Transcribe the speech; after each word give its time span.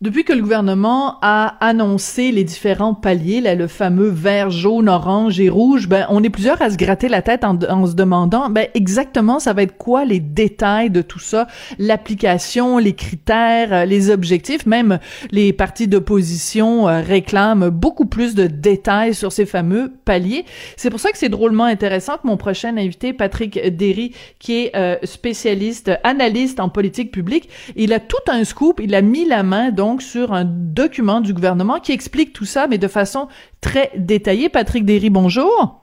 Depuis 0.00 0.24
que 0.24 0.32
le 0.32 0.42
gouvernement 0.42 1.18
a 1.22 1.54
annoncé 1.64 2.32
les 2.32 2.42
différents 2.42 2.94
paliers, 2.94 3.40
là, 3.40 3.54
le 3.54 3.68
fameux 3.68 4.08
vert, 4.08 4.50
jaune, 4.50 4.88
orange 4.88 5.38
et 5.38 5.48
rouge, 5.48 5.88
ben, 5.88 6.04
on 6.10 6.20
est 6.24 6.30
plusieurs 6.30 6.60
à 6.60 6.68
se 6.68 6.76
gratter 6.76 7.08
la 7.08 7.22
tête 7.22 7.44
en, 7.44 7.86
se 7.86 7.94
demandant, 7.94 8.50
ben, 8.50 8.66
exactement, 8.74 9.38
ça 9.38 9.52
va 9.52 9.62
être 9.62 9.78
quoi 9.78 10.04
les 10.04 10.18
détails 10.18 10.90
de 10.90 11.00
tout 11.00 11.20
ça, 11.20 11.46
l'application, 11.78 12.78
les 12.78 12.94
critères, 12.94 13.72
euh, 13.72 13.84
les 13.84 14.10
objectifs, 14.10 14.66
même 14.66 14.98
les 15.30 15.52
partis 15.52 15.86
d'opposition 15.86 16.88
euh, 16.88 17.00
réclament 17.00 17.70
beaucoup 17.70 18.06
plus 18.06 18.34
de 18.34 18.48
détails 18.48 19.14
sur 19.14 19.30
ces 19.30 19.46
fameux 19.46 19.92
paliers. 20.04 20.44
C'est 20.76 20.90
pour 20.90 21.00
ça 21.00 21.12
que 21.12 21.18
c'est 21.18 21.28
drôlement 21.28 21.64
intéressant 21.64 22.14
que 22.14 22.26
mon 22.26 22.36
prochain 22.36 22.76
invité, 22.76 23.12
Patrick 23.12 23.76
Derry, 23.76 24.12
qui 24.40 24.64
est 24.64 24.76
euh, 24.76 24.96
spécialiste, 25.04 25.92
analyste 26.02 26.58
en 26.58 26.68
politique 26.68 27.12
publique, 27.12 27.48
il 27.76 27.92
a 27.92 28.00
tout 28.00 28.16
un 28.28 28.42
scoop, 28.42 28.80
il 28.82 28.92
a 28.96 29.00
mis 29.00 29.24
la 29.24 29.44
main, 29.44 29.70
donc, 29.70 29.83
sur 29.98 30.32
un 30.32 30.44
document 30.44 31.20
du 31.20 31.32
gouvernement 31.32 31.80
qui 31.80 31.92
explique 31.92 32.32
tout 32.32 32.44
ça, 32.44 32.66
mais 32.66 32.78
de 32.78 32.88
façon 32.88 33.28
très 33.60 33.90
détaillée. 33.96 34.48
Patrick 34.48 34.84
Derry, 34.84 35.10
bonjour. 35.10 35.80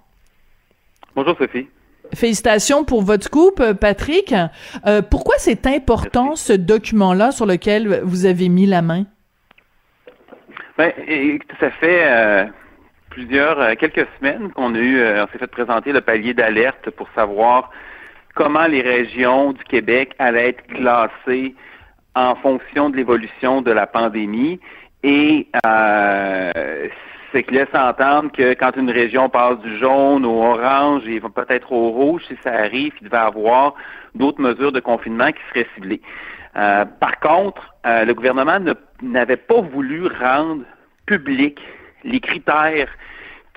Bonjour 1.16 1.38
Sophie. 1.38 1.68
Félicitations 2.14 2.84
pour 2.84 3.04
votre 3.04 3.26
scoop, 3.26 3.60
euh, 3.60 3.74
Patrick. 3.74 4.34
Euh, 4.86 5.02
pourquoi 5.02 5.36
c'est 5.38 5.66
important 5.66 6.36
ce 6.36 6.54
document-là 6.54 7.32
sur 7.32 7.46
lequel 7.46 8.02
vous 8.04 8.26
avez 8.26 8.50
mis 8.50 8.66
la 8.66 8.82
main? 8.82 9.06
Ben, 10.78 10.92
ça 11.60 11.72
fait 11.72 12.04
euh, 12.04 12.46
plusieurs, 13.10 13.60
euh, 13.60 13.76
quelques 13.80 14.08
semaines 14.20 14.52
qu'on 14.52 14.76
a 14.76 14.80
eu, 14.80 15.02
on 15.02 15.28
s'est 15.32 15.38
fait 15.38 15.48
présenter 15.48 15.94
le 15.94 16.02
palier 16.02 16.34
d'alerte 16.34 16.90
pour 16.92 17.08
savoir 17.16 17.72
comment 18.36 18.68
les 18.68 18.82
régions 18.82 19.54
du 19.54 19.64
Québec 19.64 20.14
allaient 20.20 20.50
être 20.50 20.66
classées 20.68 21.56
en 22.16 22.36
fonction 22.36 22.90
de 22.90 22.98
l'évolution 22.98 23.62
de 23.62 23.72
la 23.72 23.88
pandémie 23.88 24.60
et 25.04 25.48
euh, 25.66 26.88
c'est 27.32 27.44
qu'il 27.44 27.56
laisse 27.56 27.74
entendre 27.74 28.32
que 28.32 28.54
quand 28.54 28.76
une 28.76 28.90
région 28.90 29.30
passe 29.30 29.60
du 29.60 29.78
jaune 29.78 30.26
au 30.26 30.44
orange 30.44 31.08
et 31.08 31.20
peut-être 31.20 31.72
au 31.72 31.90
rouge, 31.90 32.24
si 32.28 32.36
ça 32.44 32.54
arrive, 32.54 32.94
il 33.02 33.06
devait 33.06 33.18
avoir 33.18 33.76
d'autres 34.16 34.42
mesures 34.42 34.72
de 34.72 34.80
confinement 34.80 35.32
qui 35.32 35.42
seraient 35.50 35.68
ciblées. 35.76 36.02
Euh, 36.58 36.86
par 37.00 37.20
contre, 37.20 37.74
euh, 37.86 38.04
le 38.04 38.14
gouvernement 38.14 38.60
n'avait 39.02 39.38
pas 39.38 39.62
voulu 39.62 40.08
rendre 40.08 40.64
public 41.06 41.60
les 42.04 42.20
critères 42.20 42.90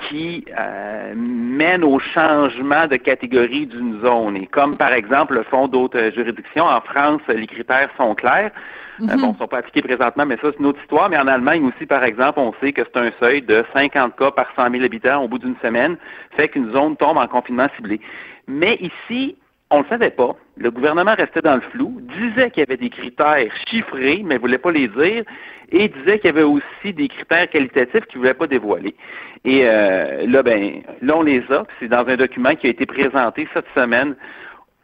qui 0.08 0.44
euh, 0.58 1.14
mènent 1.16 1.84
au 1.84 1.98
changement 1.98 2.86
de 2.86 2.96
catégorie 2.96 3.66
d'une 3.66 4.00
zone. 4.00 4.36
Et 4.36 4.46
comme 4.46 4.76
par 4.76 4.92
exemple 4.92 5.34
le 5.34 5.44
font 5.44 5.68
d'autres 5.68 6.10
juridictions, 6.14 6.64
en 6.64 6.80
France, 6.80 7.22
les 7.28 7.46
critères 7.46 7.90
sont 7.96 8.14
clairs. 8.14 8.50
Mm 8.98 9.06
-hmm. 9.06 9.10
euh, 9.10 9.16
bon, 9.20 9.32
ne 9.32 9.38
sont 9.38 9.48
pas 9.48 9.58
appliqués 9.58 9.82
présentement, 9.82 10.26
mais 10.26 10.36
ça, 10.36 10.48
c'est 10.50 10.60
une 10.60 10.66
autre 10.66 10.80
histoire. 10.80 11.08
Mais 11.10 11.18
en 11.18 11.26
Allemagne 11.26 11.64
aussi, 11.70 11.86
par 11.86 12.04
exemple, 12.04 12.38
on 12.38 12.52
sait 12.60 12.72
que 12.72 12.82
c'est 12.84 13.00
un 13.00 13.12
seuil 13.20 13.42
de 13.42 13.64
50 13.72 14.16
cas 14.16 14.30
par 14.30 14.46
100 14.56 14.70
000 14.70 14.84
habitants 14.84 15.22
au 15.24 15.28
bout 15.28 15.40
d'une 15.44 15.58
semaine, 15.62 15.96
fait 16.36 16.48
qu'une 16.48 16.70
zone 16.72 16.96
tombe 16.96 17.18
en 17.24 17.28
confinement 17.28 17.68
ciblé. 17.76 18.00
Mais 18.46 18.74
ici, 18.90 19.36
on 19.70 19.78
ne 19.78 19.82
le 19.82 19.88
savait 19.88 20.10
pas. 20.10 20.36
Le 20.56 20.70
gouvernement 20.70 21.14
restait 21.14 21.42
dans 21.42 21.56
le 21.56 21.60
flou, 21.60 22.00
disait 22.00 22.50
qu'il 22.50 22.60
y 22.60 22.66
avait 22.66 22.76
des 22.76 22.90
critères 22.90 23.52
chiffrés, 23.66 24.22
mais 24.24 24.34
ne 24.34 24.40
voulait 24.40 24.58
pas 24.58 24.70
les 24.70 24.88
dire, 24.88 25.24
et 25.70 25.88
disait 25.88 26.18
qu'il 26.18 26.26
y 26.26 26.32
avait 26.32 26.42
aussi 26.42 26.92
des 26.92 27.08
critères 27.08 27.48
qualitatifs 27.48 28.04
qu'il 28.06 28.18
ne 28.18 28.22
voulait 28.22 28.34
pas 28.34 28.46
dévoiler. 28.46 28.94
Et 29.44 29.62
euh, 29.64 30.26
là, 30.26 30.42
ben, 30.42 30.82
là, 31.02 31.16
on 31.16 31.22
les 31.22 31.42
a. 31.50 31.64
C'est 31.80 31.88
dans 31.88 32.06
un 32.06 32.16
document 32.16 32.54
qui 32.54 32.66
a 32.66 32.70
été 32.70 32.86
présenté 32.86 33.48
cette 33.52 33.66
semaine 33.74 34.14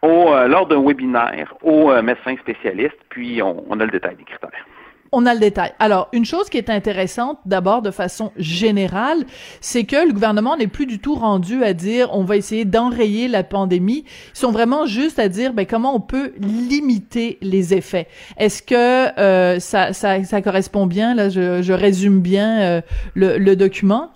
au, 0.02 0.32
euh, 0.32 0.48
lors 0.48 0.66
d'un 0.66 0.82
webinaire 0.82 1.54
aux 1.62 1.90
euh, 1.90 2.02
médecins 2.02 2.36
spécialistes, 2.38 2.98
puis 3.10 3.42
on, 3.42 3.64
on 3.68 3.78
a 3.80 3.84
le 3.84 3.90
détail 3.90 4.16
des 4.16 4.24
critères. 4.24 4.66
On 5.12 5.26
a 5.26 5.34
le 5.34 5.40
détail. 5.40 5.72
Alors, 5.80 6.08
une 6.12 6.24
chose 6.24 6.48
qui 6.48 6.56
est 6.56 6.70
intéressante, 6.70 7.38
d'abord 7.44 7.82
de 7.82 7.90
façon 7.90 8.30
générale, 8.36 9.24
c'est 9.60 9.84
que 9.84 10.06
le 10.06 10.12
gouvernement 10.12 10.56
n'est 10.56 10.68
plus 10.68 10.86
du 10.86 11.00
tout 11.00 11.14
rendu 11.14 11.64
à 11.64 11.72
dire 11.72 12.10
on 12.12 12.22
va 12.22 12.36
essayer 12.36 12.64
d'enrayer 12.64 13.26
la 13.26 13.42
pandémie. 13.42 14.04
Ils 14.34 14.38
sont 14.38 14.52
vraiment 14.52 14.86
juste 14.86 15.18
à 15.18 15.28
dire 15.28 15.52
ben, 15.52 15.66
comment 15.66 15.96
on 15.96 16.00
peut 16.00 16.32
limiter 16.38 17.38
les 17.42 17.74
effets. 17.74 18.06
Est-ce 18.38 18.62
que 18.62 19.18
euh, 19.18 19.58
ça, 19.58 19.92
ça, 19.92 20.22
ça, 20.22 20.42
correspond 20.42 20.86
bien, 20.86 21.14
là, 21.14 21.28
je, 21.28 21.60
je 21.60 21.72
résume 21.72 22.20
bien 22.20 22.60
euh, 22.60 22.80
le, 23.14 23.36
le 23.38 23.56
document? 23.56 24.10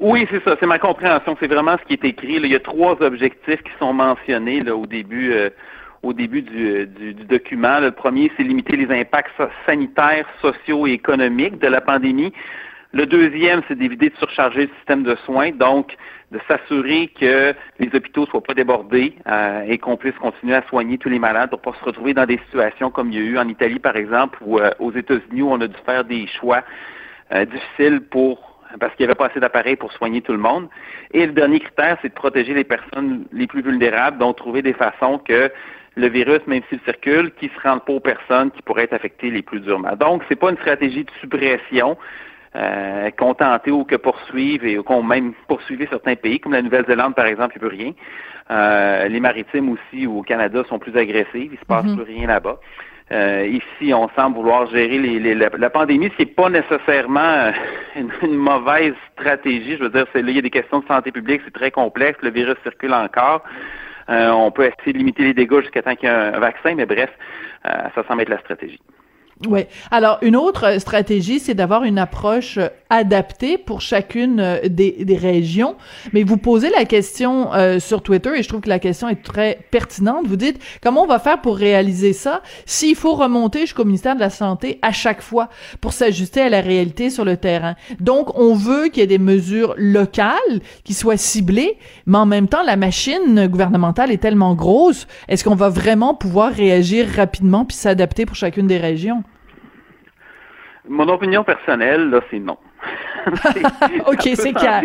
Oui, 0.00 0.26
c'est 0.30 0.42
ça, 0.42 0.56
c'est 0.58 0.66
ma 0.66 0.80
compréhension. 0.80 1.36
C'est 1.38 1.46
vraiment 1.46 1.76
ce 1.78 1.86
qui 1.86 1.94
est 1.94 2.04
écrit. 2.04 2.34
Il 2.34 2.46
y 2.46 2.56
a 2.56 2.60
trois 2.60 3.00
objectifs 3.00 3.62
qui 3.62 3.70
sont 3.78 3.92
mentionnés 3.92 4.60
là, 4.60 4.74
au 4.76 4.84
début. 4.84 5.32
Euh, 5.32 5.48
au 6.02 6.12
début 6.12 6.42
du, 6.42 6.86
du, 6.86 7.14
du 7.14 7.24
document. 7.24 7.80
Le 7.80 7.92
premier, 7.92 8.30
c'est 8.36 8.42
limiter 8.42 8.76
les 8.76 8.90
impacts 8.94 9.30
sanitaires, 9.66 10.26
sociaux 10.40 10.86
et 10.86 10.92
économiques 10.92 11.58
de 11.58 11.68
la 11.68 11.80
pandémie. 11.80 12.32
Le 12.92 13.06
deuxième, 13.06 13.62
c'est 13.68 13.78
d'éviter 13.78 14.10
de 14.10 14.16
surcharger 14.16 14.66
le 14.66 14.70
système 14.76 15.02
de 15.02 15.14
soins, 15.24 15.50
donc 15.52 15.96
de 16.30 16.38
s'assurer 16.48 17.10
que 17.18 17.54
les 17.78 17.94
hôpitaux 17.94 18.22
ne 18.22 18.26
soient 18.26 18.42
pas 18.42 18.54
débordés 18.54 19.14
euh, 19.26 19.64
et 19.66 19.78
qu'on 19.78 19.96
puisse 19.96 20.14
continuer 20.16 20.54
à 20.54 20.62
soigner 20.68 20.98
tous 20.98 21.08
les 21.08 21.18
malades 21.18 21.50
pour 21.50 21.60
pas 21.60 21.72
se 21.78 21.84
retrouver 21.84 22.12
dans 22.12 22.26
des 22.26 22.38
situations 22.46 22.90
comme 22.90 23.10
il 23.10 23.18
y 23.18 23.18
a 23.18 23.24
eu 23.24 23.38
en 23.38 23.48
Italie, 23.48 23.78
par 23.78 23.96
exemple, 23.96 24.38
ou 24.42 24.58
euh, 24.58 24.70
aux 24.78 24.92
États-Unis 24.92 25.42
où 25.42 25.50
on 25.50 25.60
a 25.60 25.68
dû 25.68 25.76
faire 25.86 26.04
des 26.04 26.26
choix 26.26 26.62
euh, 27.32 27.44
difficiles 27.44 28.00
pour 28.00 28.50
parce 28.80 28.94
qu'il 28.94 29.04
n'y 29.04 29.10
avait 29.10 29.18
pas 29.18 29.26
assez 29.26 29.38
d'appareils 29.38 29.76
pour 29.76 29.92
soigner 29.92 30.22
tout 30.22 30.32
le 30.32 30.38
monde. 30.38 30.66
Et 31.12 31.26
le 31.26 31.32
dernier 31.32 31.60
critère, 31.60 31.98
c'est 32.00 32.08
de 32.08 32.14
protéger 32.14 32.54
les 32.54 32.64
personnes 32.64 33.26
les 33.30 33.46
plus 33.46 33.60
vulnérables, 33.60 34.16
donc 34.16 34.36
trouver 34.36 34.62
des 34.62 34.72
façons 34.72 35.18
que 35.18 35.50
le 35.96 36.08
virus, 36.08 36.40
même 36.46 36.62
s'il 36.68 36.80
circule, 36.80 37.32
qui 37.38 37.48
se 37.48 37.68
rende 37.68 37.84
pas 37.84 37.92
aux 37.92 38.00
personnes 38.00 38.50
qui 38.50 38.62
pourraient 38.62 38.84
être 38.84 38.94
affectées 38.94 39.30
les 39.30 39.42
plus 39.42 39.60
durement. 39.60 39.94
Donc, 39.96 40.22
c'est 40.28 40.36
pas 40.36 40.50
une 40.50 40.56
stratégie 40.56 41.04
de 41.04 41.10
suppression 41.20 41.96
euh, 42.54 43.10
ou 43.68 43.84
que 43.84 43.96
poursuivre 43.96 44.64
et 44.64 44.76
qu'on 44.76 45.02
même 45.02 45.32
poursuivait 45.48 45.88
certains 45.90 46.16
pays, 46.16 46.40
comme 46.40 46.52
la 46.52 46.62
Nouvelle-Zélande, 46.62 47.14
par 47.14 47.26
exemple, 47.26 47.54
il 47.56 47.60
peut 47.60 47.68
rien. 47.68 47.92
Euh, 48.50 49.08
les 49.08 49.20
maritimes 49.20 49.70
aussi 49.70 50.06
au 50.06 50.22
Canada 50.22 50.62
sont 50.68 50.78
plus 50.78 50.96
agressives, 50.96 51.52
il 51.52 51.58
se 51.58 51.64
passe 51.64 51.84
mm 51.84 51.88
-hmm. 51.88 51.96
plus 51.96 52.14
rien 52.14 52.26
là-bas. 52.26 52.58
Euh, 53.12 53.46
ici, 53.46 53.92
on 53.92 54.08
semble 54.16 54.36
vouloir 54.36 54.66
gérer 54.70 54.98
les, 54.98 55.18
les, 55.18 55.34
la, 55.34 55.50
la, 55.58 55.70
pandémie, 55.70 56.08
ce 56.12 56.16
qui 56.16 56.22
n'est 56.22 56.34
pas 56.42 56.48
nécessairement 56.48 57.52
une, 57.96 58.10
une, 58.22 58.36
mauvaise 58.36 58.94
stratégie. 59.12 59.76
Je 59.76 59.82
veux 59.84 59.90
dire, 59.90 60.06
là, 60.14 60.20
il 60.20 60.30
y 60.30 60.38
a 60.38 60.42
des 60.42 60.50
questions 60.50 60.80
de 60.80 60.86
santé 60.86 61.12
publique, 61.12 61.42
c'est 61.44 61.52
très 61.52 61.70
complexe, 61.70 62.18
le 62.22 62.30
virus 62.30 62.56
circule 62.62 62.94
encore. 62.94 63.42
Euh, 64.12 64.30
on 64.30 64.50
peut 64.50 64.66
essayer 64.66 64.92
de 64.92 64.98
limiter 64.98 65.22
les 65.24 65.34
dégâts 65.34 65.60
jusqu'à 65.60 65.82
temps 65.82 65.94
qu'il 65.94 66.08
y 66.08 66.12
ait 66.12 66.14
un, 66.14 66.38
vaccin, 66.38 66.74
mais 66.74 66.86
bref, 66.86 67.10
euh, 67.66 67.70
ça 67.94 68.04
semble 68.06 68.22
être 68.22 68.28
la 68.28 68.40
stratégie. 68.40 68.80
Oui. 69.48 69.64
Alors, 69.90 70.18
une 70.22 70.36
autre 70.36 70.78
stratégie, 70.78 71.40
c'est 71.40 71.54
d'avoir 71.54 71.84
une 71.84 71.98
approche 71.98 72.58
adaptée 72.90 73.58
pour 73.58 73.80
chacune 73.80 74.60
des, 74.68 75.04
des, 75.04 75.16
régions. 75.16 75.76
Mais 76.12 76.22
vous 76.22 76.36
posez 76.36 76.70
la 76.70 76.84
question 76.84 77.52
euh, 77.54 77.78
sur 77.78 78.02
Twitter, 78.02 78.30
et 78.36 78.42
je 78.42 78.48
trouve 78.48 78.60
que 78.60 78.68
la 78.68 78.78
question 78.78 79.08
est 79.08 79.22
très 79.22 79.58
pertinente. 79.70 80.26
Vous 80.26 80.36
dites, 80.36 80.60
comment 80.82 81.02
on 81.02 81.06
va 81.06 81.18
faire 81.18 81.40
pour 81.40 81.56
réaliser 81.56 82.12
ça? 82.12 82.42
S'il 82.66 82.94
faut 82.94 83.14
remonter 83.14 83.60
jusqu'au 83.60 83.84
ministère 83.84 84.14
de 84.14 84.20
la 84.20 84.30
Santé 84.30 84.78
à 84.82 84.92
chaque 84.92 85.22
fois 85.22 85.48
pour 85.80 85.92
s'ajuster 85.92 86.42
à 86.42 86.48
la 86.48 86.60
réalité 86.60 87.10
sur 87.10 87.24
le 87.24 87.36
terrain? 87.36 87.74
Donc, 87.98 88.38
on 88.38 88.54
veut 88.54 88.88
qu'il 88.88 89.00
y 89.00 89.04
ait 89.04 89.06
des 89.06 89.18
mesures 89.18 89.74
locales 89.76 90.60
qui 90.84 90.94
soient 90.94 91.16
ciblées, 91.16 91.78
mais 92.06 92.18
en 92.18 92.26
même 92.26 92.48
temps, 92.48 92.62
la 92.62 92.76
machine 92.76 93.46
gouvernementale 93.46 94.12
est 94.12 94.18
tellement 94.18 94.54
grosse. 94.54 95.06
Est-ce 95.28 95.44
qu'on 95.44 95.54
va 95.54 95.68
vraiment 95.68 96.14
pouvoir 96.14 96.52
réagir 96.52 97.06
rapidement 97.16 97.64
puis 97.64 97.76
s'adapter 97.76 98.26
pour 98.26 98.36
chacune 98.36 98.66
des 98.66 98.78
régions? 98.78 99.24
Mon 100.88 101.08
opinion 101.08 101.44
personnelle, 101.44 102.10
là, 102.10 102.20
c'est 102.30 102.40
non. 102.40 102.58
ok, 104.06 104.20
c'est 104.34 104.52
clair. 104.52 104.82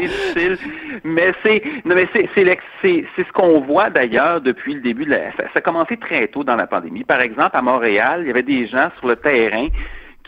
Mais 1.03 1.31
c'est, 1.44 1.63
non, 1.85 1.95
mais 1.95 2.07
c'est, 2.13 2.29
c'est, 2.35 3.05
ce 3.17 3.31
qu'on 3.33 3.61
voit 3.61 3.89
d'ailleurs 3.89 4.41
depuis 4.41 4.75
le 4.75 4.81
début 4.81 5.05
de 5.05 5.11
la, 5.11 5.31
ça 5.38 5.44
a 5.55 5.61
commencé 5.61 5.97
très 5.97 6.27
tôt 6.27 6.44
dans 6.44 6.55
la 6.55 6.67
pandémie. 6.67 7.03
Par 7.03 7.21
exemple, 7.21 7.55
à 7.57 7.61
Montréal, 7.61 8.21
il 8.21 8.27
y 8.27 8.29
avait 8.29 8.44
des 8.44 8.67
gens 8.67 8.89
sur 8.99 9.07
le 9.07 9.15
terrain 9.15 9.67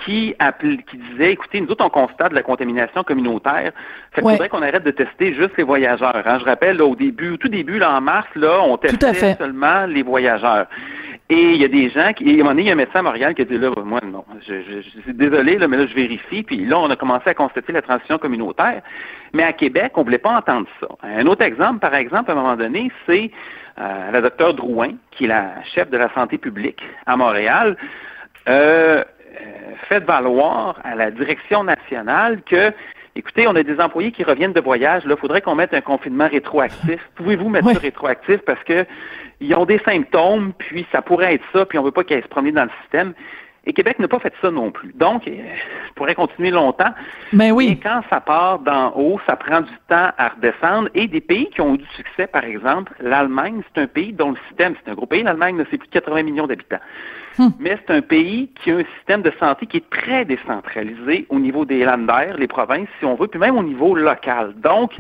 qui, 0.06 0.34
appel, 0.40 0.84
qui 0.86 0.98
disaient, 0.98 1.34
écoutez, 1.34 1.62
nous 1.62 1.70
autres, 1.70 1.86
on 1.86 1.90
constate 1.90 2.30
de 2.30 2.36
la 2.36 2.44
contamination 2.44 3.04
communautaire. 3.04 3.72
Fait 4.14 4.24
ouais. 4.24 4.34
faudrait 4.34 4.50
qu'on 4.50 4.62
arrête 4.62 4.84
de 4.84 4.92
tester 4.92 5.34
juste 5.34 5.58
les 5.58 5.64
voyageurs. 5.64 6.24
Hein. 6.26 6.40
Je 6.40 6.46
rappelle, 6.46 6.78
là, 6.78 6.86
au 6.86 6.96
début, 6.96 7.32
au 7.32 7.38
tout 7.38 7.50
début, 7.50 7.80
là, 7.80 7.92
en 7.96 8.02
mars, 8.02 8.28
là, 8.36 8.62
on 8.62 8.78
testait 8.78 9.36
seulement 9.36 9.86
les 9.86 10.04
voyageurs. 10.04 10.68
Et 11.32 11.54
il 11.54 11.62
y 11.62 11.66
a 11.66 11.68
des 11.68 11.90
gens 11.90 12.12
qui, 12.14 12.28
à 12.28 12.34
un 12.34 12.38
moment 12.38 12.50
donné, 12.50 12.64
il 12.64 12.68
y 12.68 12.70
a 12.72 12.74
un 12.74 12.76
médecin 12.76 13.00
à 13.00 13.04
Montréal 13.04 13.36
qui 13.36 13.44
a 13.44 13.46
dit 13.46 13.58
là, 13.60 13.70
moi, 13.86 14.00
non, 14.04 14.26
je, 14.48 14.62
je, 14.64 14.82
je 14.82 15.02
suis 15.02 15.14
désolé, 15.14 15.60
là, 15.60 15.68
mais 15.68 15.78
là, 15.78 15.86
je 15.86 15.94
vérifie. 15.94 16.42
Puis 16.42 16.66
là, 16.66 16.80
on 16.80 16.90
a 16.90 16.96
commencé 16.96 17.30
à 17.30 17.36
constater 17.36 17.72
la 17.72 17.84
transition 17.84 18.18
communautaire. 18.18 18.82
Mais 19.34 19.44
à 19.44 19.54
Québec, 19.54 19.92
on 19.96 20.04
voulait 20.04 20.18
pas 20.18 20.36
entendre 20.38 20.68
ça. 20.80 20.88
Un 21.04 21.28
autre 21.28 21.44
exemple, 21.44 21.80
par 21.80 21.94
exemple, 21.94 22.32
à 22.32 22.34
un 22.34 22.38
moment 22.38 22.56
donné, 22.56 22.92
c'est 23.06 23.30
euh, 23.80 24.12
la 24.12 24.22
docteure 24.22 24.56
Drouin, 24.56 24.94
qui 25.12 25.26
est 25.26 25.28
la 25.28 25.64
chef 25.76 25.92
de 25.92 25.98
la 25.98 26.12
santé 26.16 26.40
publique 26.40 26.82
à 27.06 27.16
Montréal, 27.16 27.78
euh, 28.48 29.04
fait 29.88 30.04
valoir 30.04 30.80
à 30.84 30.96
la 30.96 31.12
direction 31.12 31.64
nationale 31.64 32.42
que 32.42 32.74
Écoutez, 33.16 33.48
on 33.48 33.56
a 33.56 33.64
des 33.64 33.80
employés 33.80 34.12
qui 34.12 34.24
reviennent 34.24 34.54
de 34.54 34.62
voyage. 34.62 35.06
Là, 35.06 35.16
faudrait 35.18 35.42
qu'on 35.42 35.56
mette 35.56 35.74
un 35.74 35.82
confinement 35.82 36.28
rétroactif. 36.28 37.00
Pouvez-vous 37.16 37.50
mettre 37.50 37.72
ça 37.72 37.80
rétroactif? 37.80 38.38
Parce 38.46 38.64
que 38.64 38.86
ils 39.42 39.56
ont 39.56 39.66
des 39.66 39.80
symptômes, 39.80 40.54
puis 40.58 40.86
ça 40.92 41.02
pourrait 41.02 41.36
être 41.36 41.46
ça, 41.54 41.66
puis 41.66 41.78
on 41.78 41.84
veut 41.84 41.92
pas 41.92 42.04
qu'ils 42.04 42.22
se 42.22 42.28
promener 42.28 42.52
dans 42.52 42.66
le 42.66 42.72
système. 42.82 43.14
Et 43.66 43.74
Québec 43.74 44.00
n'a 44.00 44.08
pas 44.08 44.20
fait 44.20 44.34
ça 44.42 44.52
non 44.52 44.72
plus. 44.72 44.94
Donc, 44.96 45.28
euh, 45.28 45.32
je 45.32 45.94
pourrait 45.94 46.16
continuer 46.16 46.50
longtemps. 46.50 46.92
Mais 47.34 47.50
ben 47.50 47.56
oui. 47.56 47.68
Et 47.70 47.76
quand 47.76 48.02
ça 48.10 48.22
part 48.22 48.60
d'en 48.60 48.94
haut, 48.96 49.20
ça 49.28 49.36
prend 49.36 49.62
du 49.62 49.74
temps 49.88 50.10
à 50.18 50.30
redescendre. 50.30 50.90
Et 50.96 51.08
des 51.08 51.22
pays 51.22 51.50
qui 51.50 51.62
ont 51.62 51.76
eu 51.76 51.80
du 51.80 51.88
succès, 51.96 52.28
par 52.28 52.46
exemple, 52.46 52.94
l'Allemagne, 53.00 53.62
c'est 53.68 53.82
un 53.82 53.88
pays 53.88 54.14
dont 54.14 54.32
le 54.32 54.38
système, 54.48 54.76
c'est 54.84 54.92
un 54.92 54.96
gros 54.96 55.06
pays, 55.06 55.24
l'Allemagne, 55.24 55.64
c'est 55.70 55.78
plus 55.78 55.88
de 55.88 55.94
80 55.94 56.24
millions 56.24 56.48
d'habitants. 56.48 56.80
Hmm. 57.38 57.50
Mais 57.60 57.78
c'est 57.86 57.94
un 57.94 58.02
pays 58.02 58.50
qui 58.56 58.72
a 58.72 58.78
un 58.78 58.84
système 58.98 59.22
de 59.22 59.32
santé 59.40 59.66
qui 59.66 59.78
est 59.78 59.90
très 59.90 60.26
décentralisé 60.26 61.26
au 61.30 61.40
niveau 61.40 61.66
des 61.66 61.84
landers, 61.84 62.38
les 62.38 62.48
provinces, 62.48 62.88
si 63.00 63.06
on 63.06 63.16
veut, 63.16 63.28
puis 63.28 63.40
même 63.40 63.58
au 63.58 63.64
niveau 63.64 63.96
local. 63.96 64.54
Donc, 64.58 64.94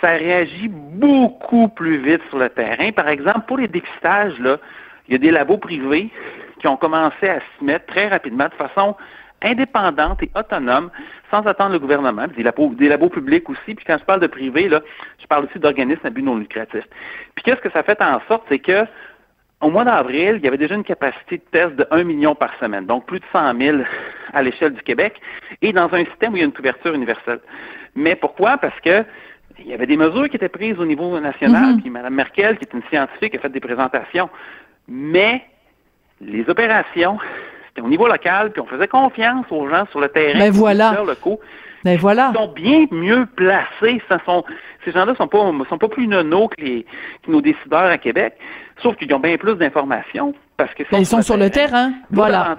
ça 0.00 0.08
réagit 0.08 0.68
beaucoup 0.68 1.68
plus 1.68 1.98
vite 1.98 2.20
sur 2.28 2.38
le 2.38 2.48
terrain. 2.48 2.90
Par 2.90 3.08
exemple, 3.08 3.42
pour 3.46 3.58
les 3.58 3.68
dépistages, 3.68 4.38
là, 4.40 4.58
il 5.08 5.12
y 5.12 5.14
a 5.14 5.18
des 5.18 5.30
labos 5.30 5.58
privés 5.58 6.10
qui 6.62 6.68
ont 6.68 6.76
commencé 6.76 7.28
à 7.28 7.40
se 7.40 7.64
mettre 7.64 7.86
très 7.86 8.08
rapidement 8.08 8.46
de 8.46 8.54
façon 8.54 8.96
indépendante 9.42 10.22
et 10.22 10.30
autonome, 10.36 10.90
sans 11.28 11.44
attendre 11.46 11.72
le 11.72 11.80
gouvernement, 11.80 12.28
des 12.28 12.44
labos, 12.44 12.74
des 12.74 12.88
labos 12.88 13.08
publics 13.08 13.50
aussi. 13.50 13.74
Puis 13.74 13.84
quand 13.84 13.98
je 13.98 14.04
parle 14.04 14.20
de 14.20 14.28
privé, 14.28 14.68
là, 14.68 14.80
je 15.20 15.26
parle 15.26 15.46
aussi 15.46 15.58
d'organismes 15.58 16.06
à 16.06 16.10
but 16.10 16.22
non 16.22 16.36
lucratif. 16.36 16.84
Puis 17.34 17.42
qu'est-ce 17.42 17.60
que 17.60 17.70
ça 17.70 17.82
fait 17.82 18.00
en 18.00 18.20
sorte, 18.28 18.44
c'est 18.48 18.60
que 18.60 18.86
au 19.60 19.70
mois 19.70 19.84
d'avril, 19.84 20.36
il 20.38 20.44
y 20.44 20.48
avait 20.48 20.56
déjà 20.56 20.76
une 20.76 20.84
capacité 20.84 21.38
de 21.38 21.42
test 21.50 21.74
de 21.74 21.86
1 21.90 22.04
million 22.04 22.34
par 22.36 22.56
semaine, 22.60 22.86
donc 22.86 23.06
plus 23.06 23.18
de 23.18 23.24
100 23.32 23.58
000 23.58 23.78
à 24.32 24.42
l'échelle 24.42 24.74
du 24.74 24.82
Québec, 24.82 25.20
et 25.60 25.72
dans 25.72 25.92
un 25.92 26.04
système 26.04 26.32
où 26.32 26.36
il 26.36 26.40
y 26.40 26.42
a 26.42 26.46
une 26.46 26.52
couverture 26.52 26.94
universelle. 26.94 27.40
Mais 27.96 28.14
pourquoi? 28.14 28.58
Parce 28.58 28.78
que 28.80 29.04
il 29.58 29.66
y 29.66 29.74
avait 29.74 29.86
des 29.86 29.96
mesures 29.96 30.28
qui 30.28 30.36
étaient 30.36 30.48
prises 30.48 30.78
au 30.78 30.86
niveau 30.86 31.18
national, 31.20 31.74
mm-hmm. 31.74 31.80
puis 31.80 31.90
Mme 31.90 32.14
Merkel, 32.14 32.58
qui 32.58 32.64
est 32.64 32.72
une 32.72 32.82
scientifique, 32.90 33.34
a 33.34 33.38
fait 33.38 33.50
des 33.50 33.60
présentations. 33.60 34.30
Mais 34.88 35.44
les 36.24 36.48
opérations, 36.48 37.18
c'était 37.68 37.82
au 37.82 37.88
niveau 37.88 38.06
local, 38.06 38.52
puis 38.52 38.60
on 38.60 38.66
faisait 38.66 38.88
confiance 38.88 39.46
aux 39.50 39.68
gens 39.68 39.86
sur 39.90 40.00
le 40.00 40.08
terrain, 40.08 40.38
ben 40.38 40.50
voilà. 40.50 41.02
locaux. 41.06 41.40
Ben 41.84 41.98
voilà. 41.98 42.30
Ils 42.32 42.38
sont 42.38 42.52
bien 42.52 42.86
mieux 42.92 43.26
placés. 43.34 44.00
sont, 44.24 44.44
ces 44.84 44.92
gens-là 44.92 45.14
sont 45.16 45.26
pas 45.26 45.50
sont 45.68 45.78
pas 45.78 45.88
plus 45.88 46.06
nonos 46.06 46.48
que, 46.48 46.62
les, 46.62 46.86
que 47.24 47.30
nos 47.30 47.40
décideurs 47.40 47.90
à 47.90 47.98
Québec, 47.98 48.34
sauf 48.80 48.96
qu'ils 48.96 49.12
ont 49.12 49.18
bien 49.18 49.36
plus 49.36 49.56
d'informations 49.56 50.32
parce 50.56 50.72
que 50.74 50.84
ben, 50.90 50.98
ils 50.98 51.06
sont 51.06 51.22
sur 51.22 51.36
le 51.36 51.50
terrain. 51.50 51.92
Voilà. 52.10 52.56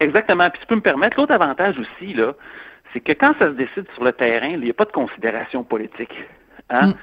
exactement. 0.00 0.50
Puis 0.50 0.60
tu 0.60 0.66
peux 0.66 0.74
me 0.74 0.80
permettre 0.80 1.16
l'autre 1.16 1.32
avantage 1.32 1.76
aussi 1.78 2.12
là, 2.14 2.32
c'est 2.92 3.00
que 3.00 3.12
quand 3.12 3.34
ça 3.38 3.46
se 3.46 3.54
décide 3.54 3.86
sur 3.94 4.02
le 4.02 4.12
terrain, 4.12 4.48
il 4.48 4.60
n'y 4.60 4.70
a 4.70 4.74
pas 4.74 4.84
de 4.84 4.92
considération 4.92 5.62
politique. 5.62 6.14
Hein? 6.70 6.88
Mm. 6.88 6.94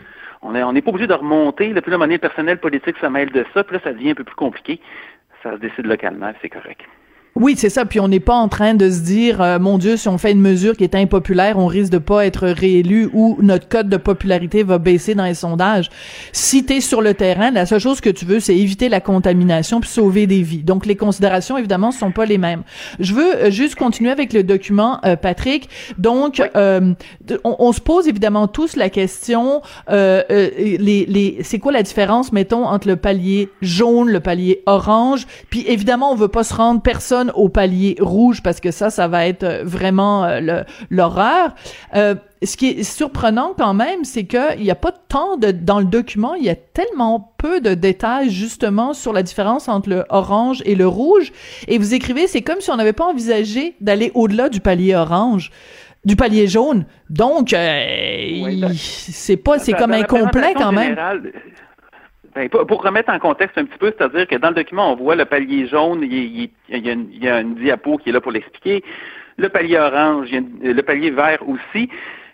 On 0.42 0.52
n'est 0.52 0.64
on 0.64 0.74
pas 0.74 0.90
obligé 0.90 1.08
de 1.08 1.14
remonter. 1.14 1.70
Le 1.70 1.82
plus 1.82 1.92
la 1.92 1.98
monnaie 1.98 2.18
personnelle 2.18 2.60
politique 2.60 2.98
se 2.98 3.06
mêle 3.08 3.32
de 3.32 3.46
ça, 3.54 3.64
puis 3.64 3.76
là, 3.76 3.82
ça 3.84 3.94
devient 3.94 4.12
un 4.12 4.16
peu 4.16 4.24
plus 4.24 4.36
compliqué. 4.36 4.80
Ça 5.44 5.54
se 5.54 5.58
décide 5.60 5.86
localement, 5.86 6.32
c'est 6.42 6.50
correct. 6.50 6.82
Oui, 7.40 7.56
c'est 7.58 7.70
ça. 7.70 7.86
Puis 7.86 8.02
on 8.02 8.10
n'est 8.10 8.20
pas 8.20 8.36
en 8.36 8.50
train 8.50 8.74
de 8.74 8.90
se 8.90 9.00
dire, 9.00 9.42
euh, 9.42 9.60
mon 9.60 9.78
Dieu, 9.78 9.96
si 9.96 10.10
on 10.10 10.18
fait 10.18 10.34
une 10.34 10.42
mesure 10.42 10.76
qui 10.76 10.84
est 10.84 10.94
impopulaire, 10.94 11.58
on 11.58 11.68
risque 11.68 11.92
de 11.94 11.98
pas 11.98 12.26
être 12.26 12.50
réélu 12.50 13.10
ou 13.14 13.38
notre 13.42 13.70
code 13.70 13.88
de 13.88 13.96
popularité 13.96 14.64
va 14.64 14.78
baisser 14.78 15.16
dans 15.16 15.24
les 15.24 15.36
sondages. 15.36 15.90
Si 16.34 16.66
tu 16.66 16.74
es 16.74 16.82
sur 16.82 17.02
le 17.02 17.14
terrain, 17.14 17.50
la 17.52 17.66
seule 17.66 17.80
chose 17.80 18.02
que 18.02 18.10
tu 18.10 18.26
veux, 18.26 18.42
c'est 18.42 18.58
éviter 18.58 18.90
la 18.90 19.00
contamination 19.00 19.80
puis 19.80 19.90
sauver 19.90 20.28
des 20.28 20.42
vies. 20.42 20.64
Donc 20.64 20.86
les 20.86 20.98
considérations, 20.98 21.58
évidemment, 21.58 21.92
sont 21.92 22.12
pas 22.12 22.26
les 22.26 22.38
mêmes. 22.38 22.64
Je 23.00 23.14
veux 23.14 23.36
euh, 23.36 23.52
juste 23.52 23.76
continuer 23.76 24.12
avec 24.12 24.34
le 24.34 24.44
document, 24.44 25.00
euh, 25.06 25.16
Patrick. 25.16 25.70
Donc, 25.98 26.42
on, 26.56 26.96
on, 27.44 27.72
se 27.72 27.80
pose 27.80 28.10
évidemment 28.10 28.48
tous 28.48 28.76
la 28.76 28.90
question, 28.90 29.62
les, 29.90 31.06
les, 31.08 31.38
c'est 31.44 31.60
quoi 31.60 31.72
la 31.72 31.84
différence, 31.84 32.34
mettons, 32.34 32.66
entre 32.66 32.88
le 32.88 32.98
palier 32.98 33.50
jaune, 33.62 34.10
le 34.10 34.20
palier 34.20 34.62
orange? 34.66 35.26
Puis 35.50 35.64
évidemment, 35.68 36.12
on 36.12 36.16
veut 36.16 36.28
pas 36.28 36.44
se 36.44 36.54
rendre 36.54 36.82
personne 36.82 37.29
au 37.36 37.50
palier 37.50 37.96
rouge 38.00 38.42
parce 38.44 38.60
que 38.60 38.72
ça, 38.72 38.90
ça 38.90 39.08
va 39.08 39.28
être 39.28 39.44
euh, 39.44 39.64
vraiment 39.64 40.26
euh, 40.26 40.64
l'horreur. 40.90 41.56
Euh, 41.96 42.16
ce 42.44 42.56
qui 42.56 42.68
est 42.68 42.84
surprenant 42.84 43.54
quand 43.58 43.74
même, 43.74 44.04
c'est 44.04 44.26
qu'il 44.26 44.62
n'y 44.62 44.72
a 44.72 44.76
pas 44.76 44.92
tant 44.92 45.38
de 45.38 45.52
dans 45.52 45.80
le 45.80 45.86
document, 45.86 46.36
il 46.36 46.46
y 46.46 46.50
a 46.50 46.56
tellement 46.56 47.34
peu 47.38 47.60
de 47.60 47.74
détails 47.74 48.30
justement 48.30 48.94
sur 48.94 49.12
la 49.12 49.24
différence 49.24 49.68
entre 49.68 49.90
le 49.90 50.06
orange 50.10 50.62
et 50.66 50.76
le 50.76 50.88
rouge. 50.88 51.32
Et 51.68 51.78
vous 51.78 51.94
écrivez, 51.94 52.28
c'est 52.28 52.42
comme 52.42 52.62
si 52.62 52.72
on 52.72 52.78
n'avait 52.78 52.94
pas 52.94 53.06
envisagé 53.06 53.76
d'aller 53.82 54.12
au-delà 54.14 54.50
du 54.50 54.62
palier 54.62 54.96
orange 54.96 55.52
du 56.06 56.16
palier 56.16 56.48
jaune. 56.48 56.86
Donc, 57.10 57.52
ben, 57.52 58.72
c'est 58.74 59.36
pas, 59.36 59.60
c'est 59.60 59.74
comme 59.74 59.92
incomplet 59.92 60.54
quand 60.56 60.72
même. 60.72 60.96
Ben, 60.96 61.22
pour 62.48 62.84
remettre 62.84 63.12
en 63.12 63.20
contexte 63.20 63.58
un 63.58 63.66
petit 63.66 63.78
peu, 63.78 63.94
c'est-à-dire 63.98 64.28
que 64.28 64.36
dans 64.36 64.50
le 64.50 64.56
document, 64.56 64.94
on 64.94 64.96
voit 64.96 65.16
le 65.16 65.26
palier 65.26 65.68
jaune, 65.68 66.02
il, 66.04 66.50
y, 66.70 67.30
a 67.30 67.40
une, 67.40 67.56
diapo 67.56 67.98
qui 67.98 68.10
est 68.10 68.14
là 68.14 68.22
pour 68.22 68.32
l'expliquer. 68.32 68.84
Le 69.38 69.50
palier 69.50 69.78
orange, 69.78 70.30
le 70.32 70.82
palier 70.82 71.12
vert 71.12 71.40
aussi. 71.48 71.90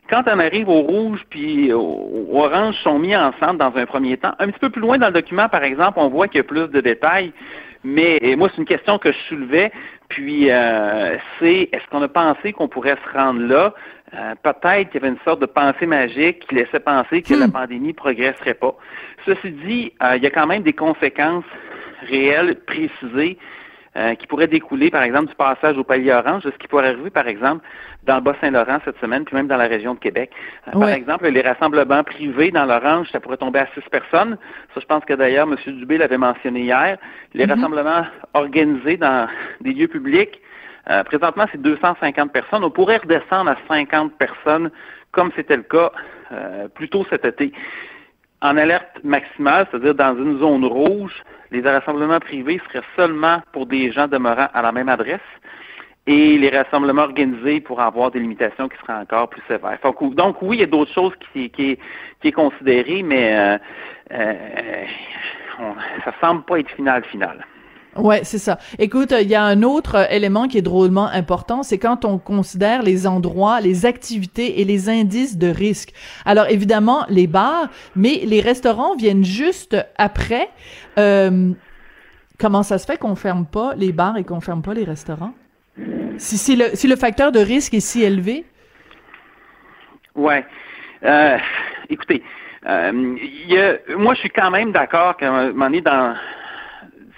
Quand 0.10 0.24
on 0.28 0.40
arrive 0.40 0.70
au 0.70 0.82
rouge 0.82 1.22
puis 1.30 1.74
au, 1.74 2.28
orange 2.32 2.76
sont 2.84 3.00
mis 3.00 3.16
ensemble 3.16 3.58
dans 3.58 3.76
un 3.76 3.86
premier 3.86 4.18
temps. 4.18 4.34
Un 4.40 4.50
petit 4.50 4.60
peu 4.60 4.70
plus 4.70 4.82
loin 4.82 4.98
dans 4.98 5.08
le 5.08 5.14
document, 5.14 5.50
par 5.50 5.64
exemple, 5.64 5.98
on 6.00 6.10
voit 6.10 6.28
qu'il 6.28 6.38
y 6.38 6.42
a 6.42 6.44
plus 6.44 6.68
de 6.68 6.82
détails. 6.82 7.32
Mais 7.86 8.20
moi, 8.36 8.50
c'est 8.50 8.58
une 8.58 8.68
question 8.68 8.98
que 8.98 9.12
je 9.12 9.18
soulevais. 9.30 9.72
Puis, 10.10 10.50
euh, 10.50 11.18
c'est 11.40 11.70
est-ce 11.72 11.88
qu'on 11.92 12.02
a 12.02 12.08
pensé 12.08 12.52
qu'on 12.52 12.68
pourrait 12.68 12.98
se 13.06 13.18
rendre 13.18 13.42
là? 13.42 13.76
Euh, 14.14 14.34
peut-être 14.42 14.90
qu'il 14.90 15.02
y 15.02 15.04
avait 15.04 15.14
une 15.14 15.24
sorte 15.24 15.40
de 15.40 15.46
pensée 15.46 15.86
magique 15.86 16.48
qui 16.48 16.56
laissait 16.56 16.80
penser 16.80 17.22
que 17.22 17.36
la 17.36 17.48
hmm. 17.48 17.52
pandémie 17.52 17.94
progresserait 17.94 18.56
pas. 18.56 18.76
Ceci 19.26 19.52
dit, 19.52 19.94
euh, 20.02 20.18
il 20.18 20.24
y 20.24 20.28
a 20.28 20.32
quand 20.32 20.48
même 20.48 20.64
des 20.64 20.74
conséquences 20.74 21.46
réelles, 22.10 22.56
précisées, 22.66 23.38
euh, 23.98 24.16
qui 24.16 24.28
pourraient 24.28 24.48
découler, 24.48 24.92
par 24.92 25.04
exemple, 25.04 25.28
du 25.28 25.36
passage 25.36 25.78
au 25.78 25.84
palier 25.84 26.12
orange, 26.12 26.44
de 26.44 26.52
ce 26.52 26.58
qui 26.58 26.68
pourrait 26.68 26.88
arriver, 26.90 27.10
par 27.10 27.28
exemple, 27.28 27.66
dans 28.04 28.16
le 28.16 28.22
Bas-Saint-Laurent 28.22 28.80
cette 28.84 29.00
semaine, 29.00 29.24
puis 29.24 29.36
même 29.36 29.48
dans 29.48 29.58
la 29.58 29.68
région 29.68 29.94
de 29.94 30.00
Québec. 30.00 30.32
Par 30.72 30.90
exemple, 30.90 31.28
les 31.28 31.42
rassemblements 31.42 32.04
privés 32.04 32.52
dans 32.52 32.66
l'orange, 32.66 33.10
ça 33.12 33.20
pourrait 33.20 33.38
tomber 33.38 33.60
à 33.60 33.68
six 33.74 33.88
personnes. 33.90 34.38
Ça, 34.74 34.82
je 34.82 34.86
pense 34.86 35.06
que 35.06 35.14
d'ailleurs, 35.14 35.48
M. 35.48 35.56
Dubé 35.78 35.98
l'avait 35.98 36.18
mentionné 36.18 36.62
hier. 36.62 36.98
Les 37.34 37.46
mm-hmm. 37.46 37.50
rassemblements 37.56 38.06
organisés 38.34 38.98
dans 38.98 39.28
des 39.62 39.72
lieux 39.72 39.88
publics, 39.88 40.42
euh, 40.90 41.04
présentement, 41.04 41.46
c'est 41.52 41.62
250 41.62 42.32
personnes. 42.32 42.64
On 42.64 42.70
pourrait 42.70 42.98
redescendre 42.98 43.50
à 43.50 43.58
50 43.68 44.14
personnes, 44.18 44.70
comme 45.12 45.32
c'était 45.36 45.58
le 45.58 45.64
cas 45.64 45.92
euh, 46.32 46.68
plus 46.68 46.90
tôt 46.90 47.06
cet 47.10 47.26
été. 47.26 47.52
En 48.46 48.58
alerte 48.58 49.04
maximale, 49.04 49.66
c'est-à-dire 49.72 49.96
dans 49.96 50.16
une 50.16 50.38
zone 50.38 50.66
rouge, 50.66 51.24
les 51.50 51.62
rassemblements 51.62 52.20
privés 52.20 52.62
seraient 52.68 52.86
seulement 52.96 53.42
pour 53.52 53.66
des 53.66 53.92
gens 53.92 54.08
demeurant 54.08 54.50
à 54.54 54.62
la 54.62 54.72
même 54.72 54.88
adresse 54.88 55.30
et 56.06 56.38
les 56.38 56.52
rassemblements 56.52 57.02
organisés 57.02 57.60
pour 57.60 57.82
avoir 57.82 58.12
des 58.12 58.20
limitations 58.20 58.70
qui 58.70 58.78
seraient 58.78 59.02
encore 59.02 59.30
plus 59.30 59.42
sévères. 59.48 59.80
Donc, 59.82 60.44
oui, 60.44 60.58
il 60.58 60.60
y 60.60 60.64
a 60.64 60.68
d'autres 60.68 60.94
choses 60.94 61.14
qui, 61.34 61.50
qui, 61.50 61.80
qui 62.22 62.28
est 62.28 62.32
considérées, 62.32 63.02
mais 63.02 63.36
euh, 63.36 63.58
euh, 64.12 64.84
ça 66.04 66.14
semble 66.22 66.44
pas 66.44 66.60
être 66.60 66.70
final 66.70 67.04
final. 67.06 67.44
Ouais, 67.96 68.22
c'est 68.24 68.40
ça. 68.40 68.60
Écoute, 68.78 69.14
il 69.20 69.28
y 69.28 69.36
a 69.36 69.44
un 69.44 69.64
autre 69.64 70.12
élément 70.12 70.50
qui 70.50 70.58
est 70.58 70.62
drôlement 70.62 71.08
important, 71.08 71.64
c'est 71.64 71.78
quand 71.78 72.04
on 72.04 72.18
considère 72.18 72.84
les 72.84 73.08
endroits, 73.08 73.62
les 73.62 73.86
activités 73.86 74.60
et 74.60 74.66
les 74.66 74.90
indices 74.90 75.38
de 75.38 75.48
risque. 75.48 75.94
Alors 76.26 76.48
évidemment, 76.50 77.06
les 77.08 77.28
bars, 77.28 77.70
mais 77.96 78.22
les 78.26 78.42
restaurants 78.42 78.96
viennent 78.96 79.24
juste 79.24 79.78
après. 79.98 80.50
Euh, 80.98 81.52
comment 82.38 82.64
ça 82.64 82.78
se 82.78 82.86
fait 82.86 82.98
qu'on 82.98 83.16
ferme 83.16 83.46
pas 83.46 83.76
les 83.76 83.94
bars 83.94 84.18
et 84.18 84.26
qu'on 84.26 84.42
ferme 84.42 84.62
pas 84.62 84.74
les 84.74 84.84
restaurants? 84.84 85.34
Si, 86.18 86.38
si 86.38 86.56
le 86.58 86.72
si 86.74 86.88
le 86.88 86.98
facteur 86.98 87.32
de 87.32 87.40
risque 87.40 87.74
est 87.74 87.80
si 87.80 88.04
élevé? 88.04 88.46
Ouais. 90.16 90.46
Euh, 91.04 91.38
écoutez, 91.90 92.24
euh, 92.68 93.18
y 93.48 93.58
a, 93.58 93.78
moi 93.98 94.14
je 94.16 94.20
suis 94.20 94.30
quand 94.30 94.52
même 94.52 94.72
d'accord 94.72 95.16
moment 95.22 95.66
donné 95.66 95.82
dans 95.82 96.16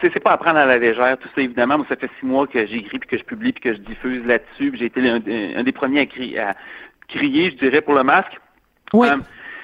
c'est 0.02 0.20
pas 0.20 0.32
à 0.32 0.38
prendre 0.38 0.58
à 0.60 0.66
la 0.66 0.78
légère, 0.78 1.18
tout 1.18 1.30
ça, 1.34 1.42
évidemment. 1.42 1.78
Moi, 1.78 1.86
ça 1.90 1.96
fait 1.96 2.10
six 2.20 2.26
mois 2.26 2.48
que 2.48 2.66
j'écris, 2.66 3.00
puis 3.00 3.10
que 3.10 3.18
je 3.18 3.24
publie, 3.24 3.52
puis 3.52 3.62
que 3.62 3.74
je 3.74 3.80
diffuse 3.80 4.26
là-dessus. 4.26 4.74
J'ai 4.76 4.86
été 4.86 5.10
un, 5.10 5.20
des 5.64 5.72
premiers 5.72 6.02
à, 6.02 6.06
crier, 6.06 6.40
à 6.40 6.56
crier, 7.08 7.52
je 7.52 7.58
dirais, 7.58 7.82
pour 7.82 7.96
le 7.96 8.04
masque. 8.04 8.38
Oui. 8.94 9.08
Euh, 9.08 9.18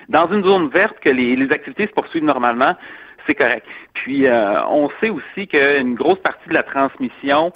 dans 0.10 0.28
une 0.32 0.44
zone 0.44 0.70
verte 0.70 1.00
que 1.00 1.10
les, 1.10 1.52
activités 1.52 1.88
se 1.88 1.92
poursuivent 1.92 2.24
normalement, 2.26 2.76
c'est 3.26 3.36
correct. 3.36 3.66
Puis 3.94 4.28
euh, 4.28 4.66
on 4.66 4.90
sait 5.00 5.10
aussi 5.10 5.48
qu'une 5.48 5.96
grosse 5.96 6.20
partie 6.20 6.50
de 6.50 6.54
la 6.54 6.64
transmission 6.64 7.54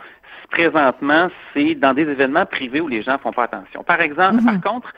présentement, 0.50 1.28
c'est 1.54 1.76
dans 1.76 1.94
des 1.94 2.04
événements 2.04 2.46
privés 2.46 2.80
où 2.80 2.88
les 2.88 3.02
gens 3.02 3.18
font 3.18 3.34
pas 3.34 3.44
attention. 3.44 3.84
Par 3.84 4.00
exemple, 4.00 4.44
par 4.46 4.54
mhm. 4.54 4.62
contre, 4.62 4.94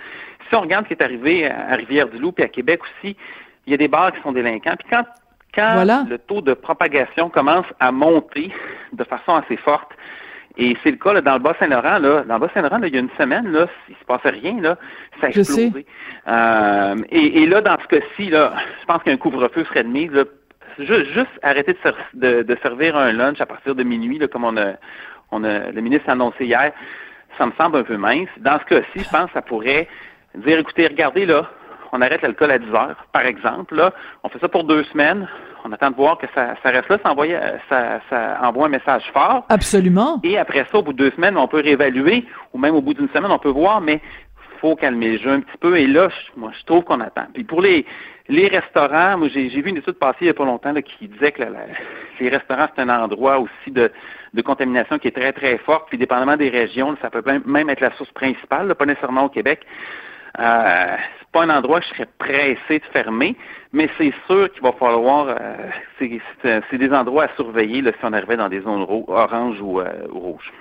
si 0.48 0.56
on 0.56 0.62
regarde 0.62 0.86
ce 0.86 0.90
qui 0.90 0.94
est 0.94 1.04
arrivé 1.04 1.50
à 1.50 1.76
Rivière-du-Loup 1.76 2.34
et 2.38 2.44
à 2.44 2.48
Québec 2.48 2.82
aussi, 2.84 3.16
il 3.66 3.72
y 3.72 3.74
a 3.74 3.78
des 3.78 3.88
bars 3.88 4.12
qui 4.12 4.22
sont 4.22 4.32
délinquants. 4.32 4.76
Puis 4.78 4.88
quand 4.90 5.04
quand 5.54 5.84
le 6.10 6.18
taux 6.18 6.42
de 6.42 6.54
propagation 6.54 7.30
commence 7.30 7.66
à 7.80 7.92
monter 7.92 8.52
de 8.94 9.04
façon 9.04 9.36
assez 9.36 9.58
forte, 9.58 9.92
et 10.58 10.76
c'est 10.84 10.92
le 10.92 10.98
cas 10.98 11.22
dans 11.22 11.34
le 11.34 11.40
Bas-Saint-Laurent. 11.40 12.00
Là, 12.00 12.24
dans 12.24 12.34
le 12.34 12.40
Bas-Saint-Laurent, 12.42 12.82
il 12.84 12.94
y 12.94 12.98
a 12.98 13.00
une 13.00 13.10
semaine, 13.18 13.50
là, 13.52 13.68
il 13.88 13.96
se 13.96 14.04
passait 14.06 14.30
rien, 14.30 14.60
là, 14.60 14.78
ça 15.22 15.28
a 15.28 15.30
explosé. 15.30 15.86
Euh, 16.28 16.96
et, 17.10 17.46
là, 17.46 17.62
dans 17.62 17.78
ce 17.80 17.88
cas-ci, 17.88 18.30
là, 18.30 18.54
je 18.82 18.86
pense 18.86 19.02
qu'un 19.04 19.16
couvre-feu 19.16 19.64
serait 19.66 19.84
de 19.84 19.90
mise. 19.90 20.12
juste, 20.78 21.14
juste 21.14 21.30
arrêter 21.44 21.78
de, 22.14 22.44
de, 22.44 22.58
servir 22.62 22.98
un 22.98 23.14
lunch 23.14 23.40
à 23.40 23.46
partir 23.46 23.74
de 23.74 23.84
minuit, 23.84 24.20
là, 24.20 24.28
comme 24.28 24.44
on 24.44 24.58
a, 24.58 24.74
on 25.32 25.46
a, 25.46 25.72
le 25.72 25.82
ministre 25.82 26.10
a 26.10 26.14
annoncé 26.14 26.46
hier, 26.46 26.74
ça 27.38 27.46
me 27.46 27.52
semble 27.54 27.78
un 27.78 27.84
peu 27.84 27.96
mince. 27.96 28.28
Dans 28.40 28.60
ce 28.60 28.66
cas-ci, 28.66 29.00
je 29.06 29.10
pense 29.10 29.28
que 29.28 29.34
ça 29.34 29.42
pourrait 29.42 29.88
dire, 30.36 30.60
écoutez, 30.60 30.88
regardez 30.88 31.26
là, 31.26 31.50
on 31.92 32.02
arrête 32.02 32.22
l'alcool 32.22 32.52
à 32.52 32.60
10 32.60 32.70
heures, 32.74 33.06
par 33.12 33.26
exemple. 33.26 33.76
Là, 33.76 33.94
on 34.24 34.30
fait 34.30 34.40
ça 34.40 34.48
pour 34.48 34.64
deux 34.64 34.84
semaines. 34.86 35.28
On 35.66 35.72
attend 35.72 35.92
de 35.92 35.96
voir 35.96 36.18
que 36.18 36.28
ça, 36.34 36.56
ça 36.64 36.70
reste 36.70 36.88
là, 36.90 36.98
ça 37.04 37.12
envoie, 37.12 37.26
ça, 37.70 38.00
ça 38.10 38.40
envoie 38.42 38.68
un 38.68 38.70
message 38.70 39.04
fort. 39.14 39.46
Absolument. 39.50 40.20
Et 40.24 40.38
après 40.38 40.66
ça, 40.72 40.78
au 40.78 40.84
bout 40.84 40.94
de 40.94 40.98
deux 40.98 41.12
semaines, 41.12 41.38
on 41.38 41.48
peut 41.48 41.62
réévaluer, 41.62 42.26
ou 42.54 42.58
même 42.58 42.76
au 42.76 42.82
bout 42.82 42.94
d'une 42.94 43.10
semaine, 43.10 43.32
on 43.32 43.40
peut 43.40 43.50
voir, 43.50 43.82
mais 43.82 44.02
faut 44.60 44.76
calmer 44.76 45.14
le 45.14 45.18
jeu 45.18 45.32
un 45.32 45.42
petit 45.42 45.58
peu. 45.60 45.78
Et 45.78 45.88
là, 45.88 46.10
moi, 46.38 46.52
je 46.58 46.66
trouve 46.66 46.84
qu'on 46.84 47.00
attend. 47.00 47.26
Puis 47.34 47.44
pour 47.44 47.62
les, 47.62 47.86
les 48.28 48.48
restaurants, 48.48 49.18
moi, 49.18 49.28
j'ai 49.30 49.48
vu 49.48 49.70
une 49.70 49.78
étude 49.78 49.94
passer 49.94 50.18
il 50.22 50.26
n'y 50.26 50.30
a 50.30 50.34
pas 50.34 50.46
longtemps 50.46 50.72
là, 50.72 50.82
qui 50.82 51.08
disait 51.08 51.32
que 51.32 51.44
les 52.20 52.30
restaurants, 52.30 52.68
c'est 52.76 52.82
un 52.82 52.90
endroit 52.90 53.40
aussi 53.40 53.72
de, 53.72 53.92
de 54.34 54.42
contamination 54.42 55.00
qui 55.00 55.08
est 55.08 55.16
très, 55.16 55.34
très 55.34 55.58
forte. 55.60 55.90
Puis 55.90 55.98
dépendamment 55.98 56.38
des 56.38 56.50
régions, 56.50 56.96
ça 57.02 57.10
peut 57.10 57.24
même 57.46 57.70
être 57.70 57.82
la 57.82 57.92
source 57.96 58.12
principale, 58.12 58.74
pas 58.76 58.86
nécessairement 58.86 59.26
au 59.26 59.30
Québec. 59.30 59.66
Euh, 60.40 60.96
c'est 61.20 61.28
pas 61.32 61.44
un 61.44 61.50
endroit 61.50 61.80
que 61.80 61.86
je 61.88 61.94
serais 61.94 62.08
pressé 62.18 62.80
de 62.80 62.86
fermer, 62.94 63.36
mais 63.74 63.90
c'est 63.98 64.14
sûr 64.28 64.52
qu'il 64.52 64.62
va 64.62 64.72
falloir. 64.74 65.28
Euh, 65.28 66.20
c'est 66.70 66.78
des 66.78 66.92
endroits 66.92 67.26
à 67.26 67.36
surveiller 67.36 67.82
si 67.84 67.98
on 68.04 68.14
arrivait 68.14 68.38
dans 68.38 68.50
des 68.50 68.62
zones 68.62 68.86
oranges 69.08 69.62
ou, 69.62 69.80
euh, 69.80 70.08
rouges. 70.10 70.52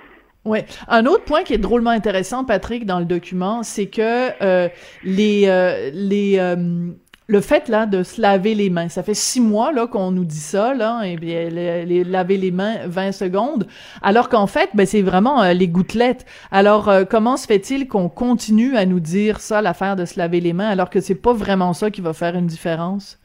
Oui. 0.45 0.59
Un 0.87 1.05
autre 1.05 1.25
point 1.25 1.43
qui 1.43 1.53
est 1.53 1.57
drôlement 1.59 1.89
intéressant, 1.89 2.45
Patrick, 2.45 2.85
dans 2.85 2.99
le 2.99 3.05
document, 3.05 3.61
c'est 3.63 3.87
que 3.87 4.31
euh, 4.41 4.69
les 5.03 5.91
les 5.93 6.39
le 7.29 7.41
fait 7.41 7.69
là 7.69 7.85
de 7.85 8.01
se 8.01 8.19
laver 8.19 8.55
les 8.55 8.71
mains, 8.71 8.89
ça 8.89 9.03
fait 9.03 9.13
six 9.13 9.39
mois 9.39 9.71
là 9.71 9.85
qu'on 9.85 10.09
nous 10.09 10.25
dit 10.25 10.39
ça 10.39 10.73
là, 10.73 11.03
et 11.03 11.15
bien 11.15 11.47
les, 11.49 12.03
laver 12.03 12.37
les 12.37 12.49
mains 12.49 12.77
20 12.87 13.11
secondes, 13.11 13.67
alors 14.01 14.29
qu'en 14.29 14.47
fait 14.47 14.71
ben 14.73 14.87
c'est 14.87 15.03
vraiment 15.03 15.43
euh, 15.43 15.53
les 15.53 15.67
gouttelettes. 15.67 16.25
Alors 16.51 16.89
euh, 16.89 17.03
comment 17.07 17.37
se 17.37 17.45
fait-il 17.45 17.87
qu'on 17.87 18.09
continue 18.09 18.75
à 18.75 18.87
nous 18.87 18.99
dire 18.99 19.41
ça 19.41 19.61
l'affaire 19.61 19.95
de 19.95 20.05
se 20.05 20.17
laver 20.17 20.39
les 20.39 20.53
mains 20.53 20.69
alors 20.69 20.89
que 20.89 21.01
c'est 21.01 21.21
pas 21.21 21.33
vraiment 21.33 21.73
ça 21.73 21.91
qui 21.91 22.01
va 22.01 22.13
faire 22.13 22.35
une 22.35 22.47
différence? 22.47 23.19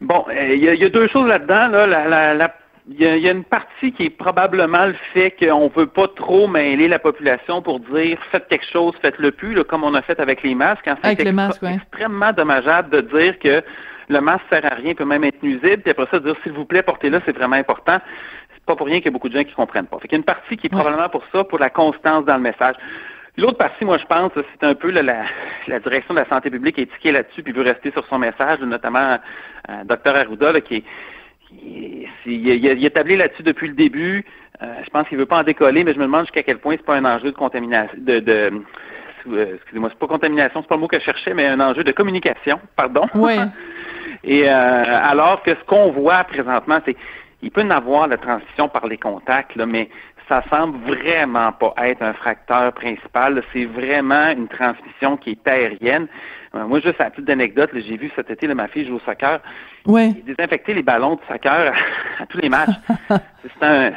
Bon, 0.00 0.24
euh, 0.28 0.54
il 0.54 0.62
y, 0.62 0.84
a 0.84 0.88
deux 0.88 1.08
choses 1.08 1.26
là-dedans 1.26 1.66
là, 1.66 1.86
la, 1.86 2.34
la 2.34 2.54
il 2.88 3.00
y, 3.00 3.28
a, 3.28 3.32
une 3.32 3.42
partie 3.42 3.90
qui 3.92 4.04
est 4.04 4.10
probablement 4.10 4.86
le 4.86 4.94
fait 5.12 5.32
qu'on 5.32 5.64
ne 5.64 5.70
veut 5.70 5.88
pas 5.88 6.06
trop 6.06 6.46
mêler 6.46 6.86
la 6.86 7.00
population 7.00 7.60
pour 7.60 7.80
dire 7.80 8.16
faites 8.30 8.46
quelque 8.46 8.64
chose, 8.64 8.94
faites-le 9.02 9.32
plus, 9.32 9.62
comme 9.64 9.82
on 9.82 9.94
a 9.94 10.02
fait 10.02 10.20
avec 10.20 10.44
les 10.44 10.54
masques. 10.54 10.86
avec 11.02 11.22
les 11.22 11.32
masques, 11.32 11.62
oui. 11.62 11.74
extrêmement 11.74 12.32
dommageable 12.32 12.90
de 12.90 13.00
dire 13.18 13.38
que 13.40 13.62
le 14.08 14.20
masque 14.20 14.44
sert 14.50 14.64
à 14.64 14.76
rien, 14.76 14.94
peut 14.94 15.04
même 15.04 15.24
être 15.24 15.42
nuisible, 15.42 15.78
puis 15.78 15.90
après 15.90 16.06
ça, 16.12 16.20
dire 16.20 16.36
s'il 16.44 16.52
vous 16.52 16.64
plaît, 16.64 16.82
portez-le, 16.82 17.20
c'est 17.26 17.36
vraiment 17.36 17.56
important. 17.56 17.98
C'est 18.54 18.64
pas 18.64 18.76
pour 18.76 18.86
rien 18.86 18.98
qu'il 18.98 19.06
y 19.06 19.08
a 19.08 19.12
beaucoup 19.12 19.28
de 19.28 19.36
gens 19.36 19.44
qui 19.44 19.54
comprennent 19.54 19.86
pas. 19.86 19.98
Fait 19.98 20.06
qu'il 20.06 20.16
y 20.16 20.20
a 20.20 20.22
une 20.22 20.24
partie 20.24 20.56
qui 20.56 20.68
est 20.68 20.70
probablement 20.70 21.08
pour 21.08 21.24
ça, 21.32 21.42
pour 21.42 21.58
la 21.58 21.70
constance 21.70 22.24
dans 22.24 22.36
le 22.36 22.42
message. 22.42 22.76
L'autre 23.36 23.58
partie, 23.58 23.84
moi, 23.84 23.98
je 23.98 24.06
pense, 24.06 24.30
c'est 24.34 24.64
un 24.64 24.74
peu 24.74 24.90
la, 24.92 25.02
la, 25.02 25.80
direction 25.80 26.14
de 26.14 26.20
la 26.20 26.28
santé 26.28 26.50
publique 26.50 26.78
est 26.78 26.86
tiquée 26.86 27.12
là-dessus, 27.12 27.42
puis 27.42 27.52
veut 27.52 27.62
rester 27.62 27.90
sur 27.90 28.06
son 28.06 28.18
message, 28.18 28.60
notamment 28.60 29.18
euh, 29.68 29.84
Dr 29.84 30.14
Arruda, 30.14 30.60
qui 30.60 30.76
est 30.76 30.84
il, 31.52 32.08
il, 32.26 32.84
établi 32.84 33.16
là-dessus 33.16 33.42
depuis 33.42 33.68
le 33.68 33.74
début. 33.74 34.24
Euh, 34.62 34.66
je 34.84 34.90
pense 34.90 35.06
qu'il 35.08 35.18
veut 35.18 35.26
pas 35.26 35.38
en 35.38 35.42
décoller, 35.42 35.84
mais 35.84 35.92
je 35.92 35.98
me 35.98 36.04
demande 36.04 36.22
jusqu'à 36.22 36.42
quel 36.42 36.58
point 36.58 36.76
c'est 36.76 36.86
pas 36.86 36.96
un 36.96 37.04
enjeu 37.04 37.30
de 37.30 37.36
contamination, 37.36 37.94
de, 37.98 38.20
de 38.20 38.62
euh, 39.28 39.54
excusez-moi, 39.56 39.90
c'est 39.92 39.98
pas 39.98 40.06
contamination, 40.06 40.62
c'est 40.62 40.68
pas 40.68 40.76
le 40.76 40.80
mot 40.80 40.88
que 40.88 40.98
je 40.98 41.04
cherchais, 41.04 41.34
mais 41.34 41.46
un 41.46 41.60
enjeu 41.60 41.84
de 41.84 41.92
communication, 41.92 42.60
pardon. 42.74 43.06
Oui. 43.14 43.34
Et 44.24 44.48
euh, 44.48 44.52
alors 44.52 45.42
que 45.42 45.50
ce 45.50 45.64
qu'on 45.66 45.90
voit 45.90 46.24
présentement, 46.24 46.80
c'est 46.84 46.96
il 47.42 47.50
peut 47.50 47.62
y 47.62 47.70
avoir 47.70 48.08
la 48.08 48.16
transition 48.16 48.68
par 48.68 48.86
les 48.86 48.96
contacts, 48.96 49.54
là, 49.56 49.66
mais 49.66 49.90
ça 50.28 50.42
semble 50.50 50.78
vraiment 50.86 51.52
pas 51.52 51.74
être 51.84 52.02
un 52.02 52.14
fracteur 52.14 52.72
principal. 52.72 53.42
C'est 53.52 53.66
vraiment 53.66 54.30
une 54.30 54.48
transmission 54.48 55.16
qui 55.16 55.30
est 55.30 55.48
aérienne. 55.48 56.08
Euh, 56.56 56.66
moi, 56.66 56.80
juste 56.80 57.00
à 57.00 57.10
petite 57.10 57.28
anecdote, 57.28 57.70
j'ai 57.74 57.96
vu 57.96 58.10
cet 58.16 58.30
été, 58.30 58.46
ma 58.48 58.68
fille 58.68 58.86
joue 58.86 58.96
au 58.96 59.00
soccer. 59.00 59.40
Oui. 59.86 60.14
Désinfecter 60.24 60.74
les 60.74 60.82
ballons 60.82 61.16
de 61.16 61.20
soccer 61.28 61.72
à, 62.20 62.26
tous 62.28 62.38
les 62.38 62.48
matchs. 62.48 62.70
c'est 63.08 63.66
un, 63.66 63.92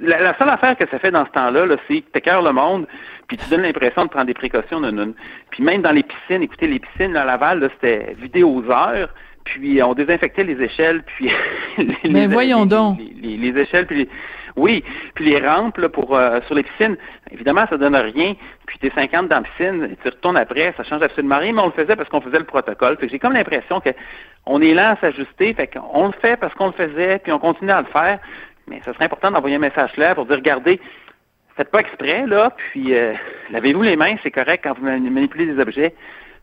la, 0.00 0.36
seule 0.38 0.48
affaire 0.48 0.76
que 0.76 0.88
ça 0.88 0.98
fait 0.98 1.10
dans 1.10 1.26
ce 1.26 1.30
temps-là, 1.30 1.66
-là, 1.66 1.76
c'est 1.88 2.00
que 2.00 2.18
tu 2.18 2.30
le 2.30 2.52
monde, 2.52 2.86
puis 3.26 3.36
tu 3.36 3.48
donnes 3.50 3.62
l'impression 3.62 4.04
de 4.04 4.10
prendre 4.10 4.26
des 4.26 4.34
précautions. 4.34 4.80
Non, 4.80 5.14
Puis 5.50 5.62
même 5.62 5.82
dans 5.82 5.92
les 5.92 6.02
piscines, 6.02 6.42
écoutez, 6.42 6.66
les 6.66 6.78
piscines 6.78 7.16
à 7.16 7.24
Laval, 7.24 7.68
c'était 7.74 8.14
vidé 8.20 8.42
aux 8.42 8.64
heures, 8.70 9.12
puis 9.44 9.82
on 9.82 9.94
désinfectait 9.94 10.44
les 10.44 10.60
échelles, 10.62 11.02
puis 11.02 11.30
les, 11.78 12.10
Mais 12.10 12.26
voyons 12.26 12.66
donc. 12.66 12.98
Les, 13.22 13.58
échelles, 13.58 13.86
puis 13.86 14.08
oui, 14.58 14.84
puis 15.14 15.24
les 15.26 15.46
rampes 15.46 15.86
pour 15.88 16.16
euh, 16.16 16.40
sur 16.46 16.54
les 16.54 16.62
piscines, 16.62 16.96
évidemment, 17.30 17.66
ça 17.68 17.76
donne 17.76 17.96
rien. 17.96 18.34
Puis 18.66 18.78
t'es 18.78 18.90
50 18.94 19.28
dans 19.28 19.36
la 19.36 19.42
piscine, 19.42 19.96
tu 20.02 20.08
retournes 20.08 20.36
après, 20.36 20.74
ça 20.76 20.84
change 20.84 21.02
absolument 21.02 21.38
rien, 21.38 21.52
mais 21.52 21.62
on 21.62 21.66
le 21.66 21.72
faisait 21.72 21.96
parce 21.96 22.08
qu'on 22.08 22.20
faisait 22.20 22.38
le 22.38 22.44
protocole. 22.44 22.98
J'ai 23.00 23.18
comme 23.18 23.32
l'impression 23.32 23.80
que 23.80 23.90
on 24.46 24.60
est 24.60 24.74
là 24.74 24.90
à 24.90 24.96
s'ajuster, 24.96 25.54
fait 25.54 25.68
qu'on 25.68 26.06
le 26.06 26.12
fait 26.20 26.36
parce 26.38 26.54
qu'on 26.54 26.66
le 26.66 26.72
faisait, 26.72 27.18
puis 27.18 27.32
on 27.32 27.38
continue 27.38 27.70
à 27.70 27.80
le 27.80 27.86
faire. 27.86 28.18
Mais 28.66 28.80
ça 28.84 28.92
serait 28.92 29.06
important 29.06 29.30
d'envoyer 29.30 29.56
un 29.56 29.60
message 29.60 29.92
clair 29.92 30.14
pour 30.14 30.26
dire, 30.26 30.36
regardez, 30.36 30.80
faites 31.56 31.70
pas 31.70 31.80
exprès, 31.80 32.26
là, 32.26 32.50
puis 32.56 32.94
euh, 32.94 33.14
lavez-vous 33.50 33.82
les 33.82 33.96
mains, 33.96 34.16
c'est 34.22 34.30
correct 34.30 34.62
quand 34.64 34.78
vous 34.78 34.84
manipulez 34.84 35.46
des 35.46 35.60
objets, 35.60 35.94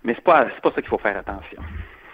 mais 0.03 0.13
c'est 0.13 0.23
pas, 0.23 0.47
c'est 0.53 0.61
pas 0.61 0.71
ça 0.71 0.81
qu'il 0.81 0.89
faut 0.89 0.97
faire 0.97 1.17
attention. 1.17 1.61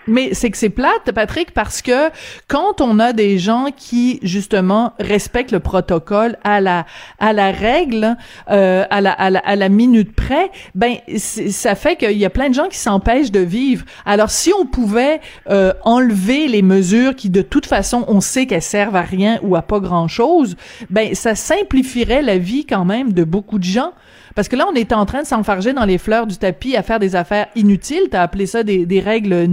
Mais 0.08 0.34
c'est 0.34 0.50
que 0.50 0.58
c'est 0.58 0.70
plate, 0.70 1.12
Patrick, 1.14 1.52
parce 1.52 1.82
que 1.82 2.10
quand 2.48 2.82
on 2.82 3.00
a 3.00 3.14
des 3.14 3.38
gens 3.38 3.68
qui 3.76 4.20
justement 4.24 4.94
respectent 5.00 5.52
le 5.52 5.60
protocole 5.60 6.38
à 6.44 6.60
la 6.60 6.86
à 7.20 7.34
la 7.34 7.52
règle, 7.52 8.18
euh, 8.50 8.84
à, 8.90 9.02
la, 9.02 9.12
à, 9.12 9.30
la, 9.30 9.40
à 9.40 9.56
la 9.56 9.70
minute 9.70 10.16
près, 10.16 10.50
ben 10.74 10.96
ça 11.18 11.76
fait 11.76 11.98
qu'il 11.98 12.18
y 12.18 12.26
a 12.26 12.30
plein 12.30 12.50
de 12.50 12.56
gens 12.56 12.68
qui 12.68 12.78
s'empêchent 12.78 13.32
de 13.32 13.40
vivre. 13.40 13.86
Alors 14.06 14.32
si 14.32 14.52
on 14.60 14.66
pouvait 14.66 15.22
euh, 15.50 15.74
enlever 15.84 16.48
les 16.48 16.64
mesures 16.64 17.16
qui 17.16 17.30
de 17.30 17.42
toute 17.44 17.68
façon 17.68 18.04
on 18.08 18.22
sait 18.22 18.48
qu'elles 18.48 18.62
servent 18.62 18.96
à 18.96 19.02
rien 19.02 19.40
ou 19.44 19.56
à 19.56 19.62
pas 19.62 19.80
grand 19.80 20.08
chose, 20.08 20.56
ben 20.90 21.14
ça 21.14 21.36
simplifierait 21.36 22.24
la 22.24 22.38
vie 22.38 22.66
quand 22.66 22.86
même 22.86 23.14
de 23.14 23.24
beaucoup 23.24 23.60
de 23.60 23.64
gens. 23.64 23.94
Parce 24.36 24.48
que 24.48 24.56
là, 24.56 24.66
on 24.72 24.76
est 24.76 24.94
en 24.94 25.06
train 25.06 25.24
de 25.24 25.28
s'enfarger 25.28 25.74
dans 25.74 25.84
les 25.84 25.98
fleurs 25.98 26.26
du 26.26 26.38
tapis 26.38 26.76
à 26.78 26.84
faire 26.84 27.00
des 27.00 27.16
affaires 27.16 27.48
inutiles. 27.56 28.08
T'as 28.10 28.22
appelé 28.22 28.46
ça 28.46 28.64
des, 28.64 28.86
des 28.86 29.00
règles 29.02 29.46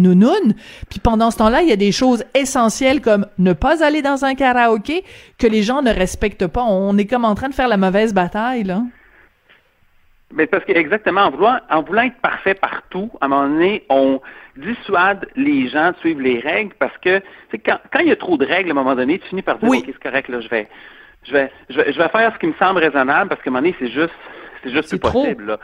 Puis 0.90 1.00
pendant 1.00 1.30
ce 1.30 1.38
temps-là, 1.38 1.62
il 1.62 1.68
y 1.68 1.72
a 1.72 1.76
des 1.76 1.92
choses 1.92 2.24
essentielles 2.34 3.00
comme 3.00 3.26
ne 3.38 3.52
pas 3.52 3.84
aller 3.84 4.02
dans 4.02 4.24
un 4.24 4.34
karaoké 4.34 5.04
que 5.38 5.46
les 5.46 5.62
gens 5.62 5.82
ne 5.82 5.90
respectent 5.90 6.46
pas. 6.46 6.62
On 6.62 6.96
est 6.98 7.06
comme 7.06 7.24
en 7.24 7.34
train 7.34 7.48
de 7.48 7.54
faire 7.54 7.68
la 7.68 7.76
mauvaise 7.76 8.14
bataille, 8.14 8.64
là. 8.64 8.82
Mais 10.32 10.46
parce 10.46 10.64
que 10.64 10.72
exactement, 10.72 11.22
en 11.22 11.30
voulant, 11.30 11.58
en 11.70 11.82
voulant 11.82 12.02
être 12.02 12.20
parfait 12.20 12.54
partout, 12.54 13.10
à 13.20 13.26
un 13.26 13.28
moment 13.28 13.48
donné, 13.48 13.84
on 13.88 14.20
dissuade 14.56 15.26
les 15.36 15.68
gens 15.68 15.92
de 15.92 15.96
suivre 15.98 16.20
les 16.20 16.40
règles 16.40 16.74
parce 16.78 16.96
que 16.98 17.22
quand, 17.64 17.78
quand 17.90 18.00
il 18.00 18.08
y 18.08 18.12
a 18.12 18.16
trop 18.16 18.36
de 18.36 18.44
règles, 18.44 18.68
à 18.68 18.72
un 18.72 18.74
moment 18.74 18.94
donné, 18.94 19.18
tu 19.18 19.28
finis 19.28 19.42
par 19.42 19.58
dire 19.58 19.68
oui. 19.68 19.78
OK, 19.78 19.84
c'est 19.86 20.02
correct, 20.02 20.28
là, 20.28 20.40
je 20.40 20.48
vais, 20.48 20.68
je 21.24 21.32
vais, 21.32 21.50
je 21.70 21.76
vais, 21.78 21.92
je 21.92 21.98
vais 21.98 22.08
faire 22.08 22.32
ce 22.34 22.38
qui 22.38 22.46
me 22.46 22.54
semble 22.58 22.80
raisonnable 22.80 23.30
parce 23.30 23.40
qu'à 23.40 23.48
un 23.48 23.52
moment 23.52 23.62
donné, 23.62 23.74
c'est 23.78 23.90
juste 23.90 24.12
c'est 24.62 24.70
juste 24.70 24.88
plus 24.88 24.98
possible. 24.98 25.46
Là. 25.46 25.58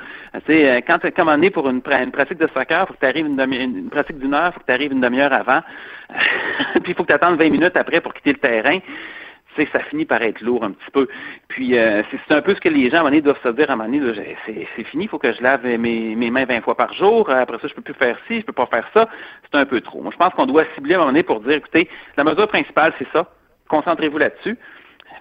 Euh, 0.48 0.80
quand 0.86 0.98
tu 0.98 1.06
es 1.06 1.12
commandé 1.12 1.50
pour 1.50 1.68
une, 1.68 1.82
une, 1.86 2.10
pratique 2.10 2.38
de 2.38 2.48
soccer, 2.54 2.86
faut 2.86 2.94
que 2.94 3.00
tu 3.00 3.06
arrives 3.06 3.26
une, 3.26 3.40
une, 3.40 3.90
pratique 3.90 4.18
d'une 4.18 4.34
heure, 4.34 4.52
faut 4.52 4.60
que 4.60 4.66
tu 4.66 4.72
arrives 4.72 4.92
une 4.92 5.00
demi-heure 5.00 5.32
avant. 5.32 5.60
puis 6.82 6.92
il 6.92 6.94
faut 6.94 7.02
que 7.02 7.08
tu 7.08 7.14
attendes 7.14 7.38
20 7.38 7.50
minutes 7.50 7.76
après 7.76 8.00
pour 8.00 8.14
quitter 8.14 8.32
le 8.32 8.38
terrain. 8.38 8.78
Tu 8.78 9.62
sais, 9.62 9.68
ça 9.72 9.80
finit 9.80 10.04
par 10.04 10.20
être 10.22 10.40
lourd 10.40 10.64
un 10.64 10.72
petit 10.72 10.90
peu. 10.92 11.06
Puis 11.48 11.78
euh, 11.78 12.02
c'est 12.10 12.34
un 12.34 12.42
peu 12.42 12.54
ce 12.54 12.60
que 12.60 12.68
les 12.68 12.90
gens 12.90 12.96
à 12.96 13.00
un 13.00 13.02
moment 13.02 13.10
donné 13.10 13.22
doivent 13.22 13.42
se 13.42 13.48
dire 13.50 13.70
à 13.70 13.74
un 13.74 13.76
moment 13.76 13.88
donné, 13.88 14.36
c'est 14.46 14.84
fini, 14.84 15.04
il 15.04 15.08
faut 15.08 15.18
que 15.18 15.32
je 15.32 15.40
lave 15.42 15.64
mes, 15.64 16.16
mes 16.16 16.30
mains 16.30 16.44
20 16.44 16.62
fois 16.62 16.76
par 16.76 16.92
jour. 16.92 17.30
Après 17.30 17.58
ça, 17.58 17.68
je 17.68 17.74
peux 17.74 17.82
plus 17.82 17.94
faire 17.94 18.18
ci, 18.26 18.40
je 18.40 18.44
peux 18.44 18.52
pas 18.52 18.66
faire 18.66 18.88
ça. 18.92 19.08
C'est 19.44 19.58
un 19.58 19.66
peu 19.66 19.80
trop. 19.80 20.02
Moi, 20.02 20.10
je 20.12 20.18
pense 20.18 20.34
qu'on 20.34 20.46
doit 20.46 20.64
cibler 20.74 20.94
à 20.94 20.96
un 20.96 21.00
moment 21.00 21.12
donné 21.12 21.22
pour 21.22 21.40
dire, 21.40 21.52
écoutez, 21.52 21.88
la 22.16 22.24
mesure 22.24 22.48
principale, 22.48 22.92
c'est 22.98 23.08
ça. 23.12 23.30
Concentrez-vous 23.68 24.18
là-dessus 24.18 24.58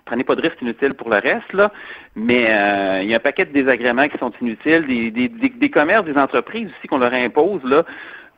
prenez 0.05 0.23
pas 0.23 0.35
de 0.35 0.41
risques 0.41 0.61
inutiles 0.61 0.93
pour 0.93 1.09
le 1.09 1.17
reste, 1.17 1.51
là, 1.53 1.71
mais 2.15 2.47
euh, 2.49 3.01
il 3.03 3.09
y 3.09 3.13
a 3.13 3.17
un 3.17 3.21
paquet 3.21 3.45
de 3.45 3.53
désagréments 3.53 4.07
qui 4.07 4.17
sont 4.17 4.31
inutiles, 4.41 4.85
des, 4.85 5.11
des, 5.11 5.29
des, 5.49 5.69
commerces, 5.69 6.05
des 6.05 6.17
entreprises 6.17 6.69
aussi 6.77 6.87
qu'on 6.87 6.97
leur 6.97 7.13
impose, 7.13 7.63
là, 7.63 7.83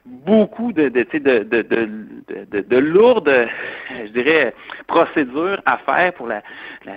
beaucoup 0.05 0.71
de, 0.71 0.89
de, 0.89 1.03
de, 1.13 1.43
de, 1.43 1.61
de, 1.63 2.61
de, 2.61 2.77
lourdes, 2.77 3.47
je 3.89 4.11
dirais, 4.11 4.53
procédures 4.87 5.61
à 5.65 5.77
faire 5.79 6.13
pour 6.13 6.27
la, 6.27 6.43
la, 6.85 6.93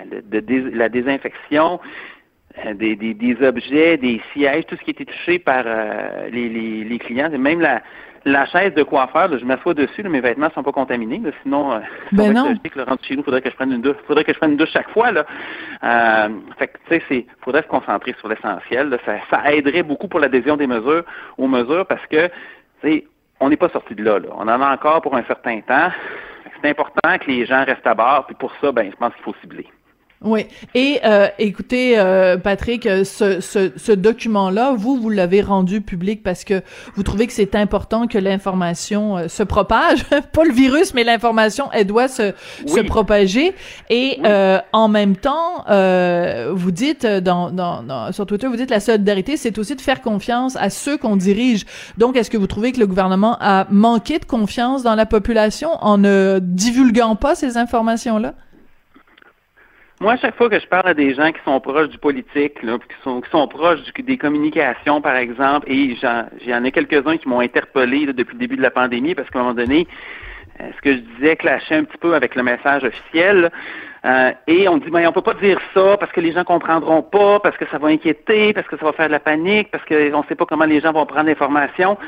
la 0.73 0.89
désinfection 0.89 1.81
euh, 2.67 2.75
des, 2.75 2.97
des, 2.97 3.15
des, 3.15 3.47
objets, 3.47 3.97
des 3.97 4.21
sièges, 4.33 4.67
tout 4.67 4.77
ce 4.77 4.83
qui 4.83 4.91
était 4.91 5.05
touché 5.05 5.39
par 5.39 5.63
euh, 5.67 6.29
les, 6.31 6.49
les, 6.49 6.85
les, 6.85 6.99
clients, 6.99 7.31
même 7.31 7.61
la, 7.61 7.83
la 8.33 8.47
chaise 8.47 8.75
de 8.75 8.83
coiffeur, 8.83 9.29
là, 9.29 9.39
je 9.39 9.45
m'assois 9.45 9.75
dessus, 9.75 10.03
là, 10.03 10.09
mes 10.09 10.21
vêtements 10.21 10.51
sont 10.55 10.63
pas 10.63 10.73
contaminés, 10.73 11.21
sinon, 11.43 11.73
euh, 11.73 11.79
ben 12.13 12.33
non. 12.33 12.55
Que, 12.57 12.81
rentre 12.81 13.05
chez 13.05 13.17
nous, 13.17 13.23
faudrait 13.23 13.43
que 13.43 13.51
je 13.51 13.55
prenne 13.55 13.73
une 13.73 13.83
douche, 13.83 13.97
faudrait 14.07 14.25
que 14.25 14.33
je 14.33 14.39
prenne 14.39 14.53
une 14.53 14.57
douche 14.57 14.73
chaque 14.73 14.91
fois 14.91 15.13
là. 15.13 15.25
Euh, 15.85 16.29
fait 16.59 16.69
que 16.69 16.79
tu 16.89 16.95
sais, 16.95 17.03
c'est, 17.09 17.27
faudrait 17.43 17.63
se 17.63 17.69
concentrer 17.69 18.15
sur 18.19 18.29
l'essentiel. 18.29 18.99
Ça, 19.05 19.13
ça 19.31 19.53
aiderait 19.53 19.83
beaucoup 19.83 20.09
pour 20.09 20.21
l'adhésion 20.21 20.57
des 20.57 20.67
mesures 20.67 21.05
aux 21.37 21.49
mesures 21.49 21.87
parce 21.87 22.05
que, 22.07 22.27
tu 22.27 22.33
sais, 22.83 23.05
on 23.41 23.49
n'est 23.49 23.57
pas 23.57 23.69
sorti 23.69 23.95
de 23.95 24.03
là, 24.03 24.19
là. 24.19 24.29
On 24.35 24.43
en 24.43 24.61
a 24.61 24.73
encore 24.73 25.01
pour 25.03 25.15
un 25.17 25.25
certain 25.25 25.61
temps. 25.61 25.91
C'est 26.61 26.71
important 26.71 27.19
que 27.21 27.31
les 27.31 27.47
gens 27.47 27.65
restent 27.65 27.87
à 27.87 27.95
bord, 27.95 28.27
puis 28.27 28.35
pour 28.35 28.53
ça, 28.61 28.73
ben, 28.73 28.91
je 28.91 28.97
pense 28.97 29.15
qu'il 29.15 29.23
faut 29.23 29.35
cibler. 29.41 29.67
Oui. 30.25 30.47
Et 30.75 30.99
euh, 31.05 31.29
écoutez, 31.39 31.97
euh, 31.97 32.39
Patrick, 32.39 32.87
euh, 32.87 33.05
ce, 33.05 33.41
ce, 33.41 33.71
ce 33.77 33.93
document-là, 33.93 34.75
vous, 34.77 34.97
vous 34.97 35.11
l'avez 35.11 35.43
rendu 35.43 35.81
public 35.81 36.25
parce 36.25 36.43
que 36.43 36.61
vous 36.97 37.05
trouvez 37.05 37.29
que 37.29 37.33
c'est 37.33 37.55
important 37.55 38.09
que 38.09 38.19
l'information 38.19 39.17
euh, 39.17 39.29
se 39.29 39.45
propage, 39.45 40.03
pas 40.33 40.45
le 40.45 40.53
virus, 40.53 40.93
mais 40.93 41.05
l'information, 41.05 41.69
elle 41.73 41.87
doit 41.87 42.09
se, 42.09 42.33
se 42.67 42.81
propager. 42.81 43.55
Et 43.91 44.19
en 44.73 44.89
même 44.89 45.17
temps, 45.17 45.65
vous 46.53 46.71
dites 46.73 47.07
dans, 47.07 47.51
dans, 47.51 47.83
dans, 47.83 48.13
sur 48.13 48.27
Twitter, 48.27 48.49
vous 48.49 48.57
dites 48.57 48.71
la 48.71 48.81
solidarité, 48.81 49.37
c'est 49.37 49.57
aussi 49.59 49.77
de 49.77 49.81
faire 49.81 50.03
confiance 50.03 50.57
à 50.57 50.71
ceux 50.71 50.97
qu'on 50.99 51.17
dirige. 51.17 51.65
Donc, 51.97 52.17
est-ce 52.17 52.31
que 52.31 52.37
vous 52.37 52.47
trouvez 52.47 52.73
que 52.73 52.81
le 52.81 52.87
gouvernement 52.87 53.37
a 53.41 53.67
manqué 53.71 54.19
de 54.19 54.25
confiance 54.25 54.83
dans 54.83 54.95
la 54.95 55.07
population 55.07 55.71
en 55.81 55.99
ne 55.99 56.41
divulguant 56.43 57.15
pas 57.15 57.35
ces 57.35 57.57
informations-là? 57.57 58.35
Moi, 60.01 60.13
à 60.13 60.17
chaque 60.17 60.37
fois 60.37 60.49
que 60.49 60.61
je 60.61 60.67
parle 60.67 60.89
à 60.89 60.95
des 60.95 61.13
gens 61.15 61.33
qui 61.33 61.41
sont 61.45 61.59
proches 61.61 61.89
du 61.89 61.99
politique, 61.99 62.63
là, 62.63 62.79
qui 62.79 63.31
sont 63.31 63.49
proches 63.49 63.81
des 63.99 64.17
communications, 64.17 65.01
par 65.01 65.17
exemple, 65.17 65.69
et 65.69 65.97
j'en 65.97 66.65
ai 66.65 66.71
quelques-uns 66.71 67.17
qui 67.17 67.29
m'ont 67.29 67.41
interpellé 67.41 68.07
depuis 68.07 68.35
le 68.35 68.39
début 68.39 68.57
de 68.57 68.63
la 68.63 68.71
pandémie, 68.71 69.17
parce 69.17 69.29
qu'à 69.29 69.41
un 69.41 69.43
moment 69.43 69.55
donné, 69.55 69.89
euh, 70.61 70.71
ce 70.77 70.81
que 70.83 70.93
je 70.93 70.99
disais 70.99 71.35
clashait 71.35 71.75
un 71.75 71.85
petit 71.85 71.99
peu 71.99 72.15
avec 72.15 72.37
le 72.37 72.45
message 72.45 72.85
officiel. 72.85 73.51
Euh, 74.05 74.33
et 74.47 74.69
on 74.69 74.77
dit, 74.77 74.89
mais 74.93 75.05
on 75.09 75.13
peut 75.13 75.23
pas 75.23 75.35
dire 75.35 75.61
ça 75.75 75.97
parce 75.99 76.13
que 76.13 76.21
les 76.21 76.31
gens 76.31 76.45
comprendront 76.45 77.03
pas, 77.03 77.41
parce 77.41 77.57
que 77.57 77.67
ça 77.67 77.79
va 77.79 77.89
inquiéter, 77.89 78.53
parce 78.53 78.69
que 78.69 78.77
ça 78.77 78.85
va 78.85 78.93
faire 78.93 79.09
de 79.09 79.13
la 79.13 79.21
panique, 79.21 79.71
parce 79.73 79.85
qu'on 79.85 79.95
ne 79.95 80.27
sait 80.29 80.37
pas 80.37 80.47
comment 80.47 80.65
les 80.65 80.81
gens 80.81 80.93
vont 80.93 81.07
prendre 81.07 81.27
l'information 81.27 81.99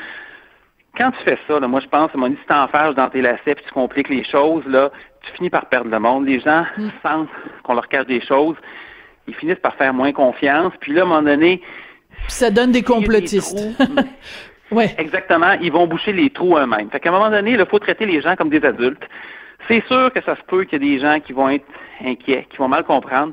quand 1.00 1.12
tu 1.12 1.25
fais 1.25 1.38
ça, 1.49 1.59
là, 1.59 1.66
moi 1.66 1.80
je 1.80 1.88
pense, 1.88 2.12
mon 2.14 2.28
si 2.28 2.37
t'enfermes 2.47 2.95
dans 2.95 3.09
tes 3.09 3.23
lacets 3.23 3.54
puis 3.54 3.64
tu 3.66 3.73
compliques 3.73 4.11
les 4.11 4.23
choses, 4.23 4.64
là, 4.66 4.90
tu 5.23 5.33
finis 5.33 5.49
par 5.49 5.66
perdre 5.66 5.90
le 5.90 5.99
monde. 5.99 6.26
Les 6.26 6.40
gens 6.40 6.64
mm. 6.76 6.88
sentent 7.02 7.28
qu'on 7.62 7.75
leur 7.75 7.88
cache 7.88 8.07
des 8.07 8.21
choses. 8.21 8.57
Ils 9.26 9.35
finissent 9.35 9.61
par 9.61 9.75
faire 9.76 9.95
moins 9.95 10.12
confiance. 10.12 10.75
Puis 10.80 10.92
là, 10.92 11.02
à 11.02 11.04
un 11.04 11.09
moment 11.09 11.23
donné... 11.23 11.62
ça 12.28 12.50
donne 12.50 12.73
des 12.73 12.83
complotistes. 12.83 13.59
ouais. 14.71 14.95
Exactement. 14.99 15.52
Ils 15.62 15.73
vont 15.73 15.87
boucher 15.87 16.12
les 16.12 16.28
trous 16.28 16.59
eux-mêmes. 16.59 16.90
Fait 16.90 17.00
qu'à 17.00 17.09
un 17.09 17.12
moment 17.12 17.30
donné, 17.30 17.52
il 17.52 17.66
faut 17.66 17.78
traiter 17.78 18.04
les 18.04 18.21
gens 18.21 18.37
comme 18.37 18.50
des 18.50 18.62
adultes. 18.62 19.02
C'est 19.69 19.83
sûr 19.87 20.12
que 20.12 20.21
ça 20.23 20.37
se 20.37 20.42
peut 20.49 20.64
qu'il 20.64 20.83
y 20.83 20.87
ait 20.87 20.97
des 20.97 21.00
gens 21.00 21.19
qui 21.21 21.33
vont 21.33 21.49
être 21.49 21.66
inquiets, 22.04 22.47
qui 22.50 22.59
vont 22.59 22.69
mal 22.69 22.85
comprendre. 22.85 23.33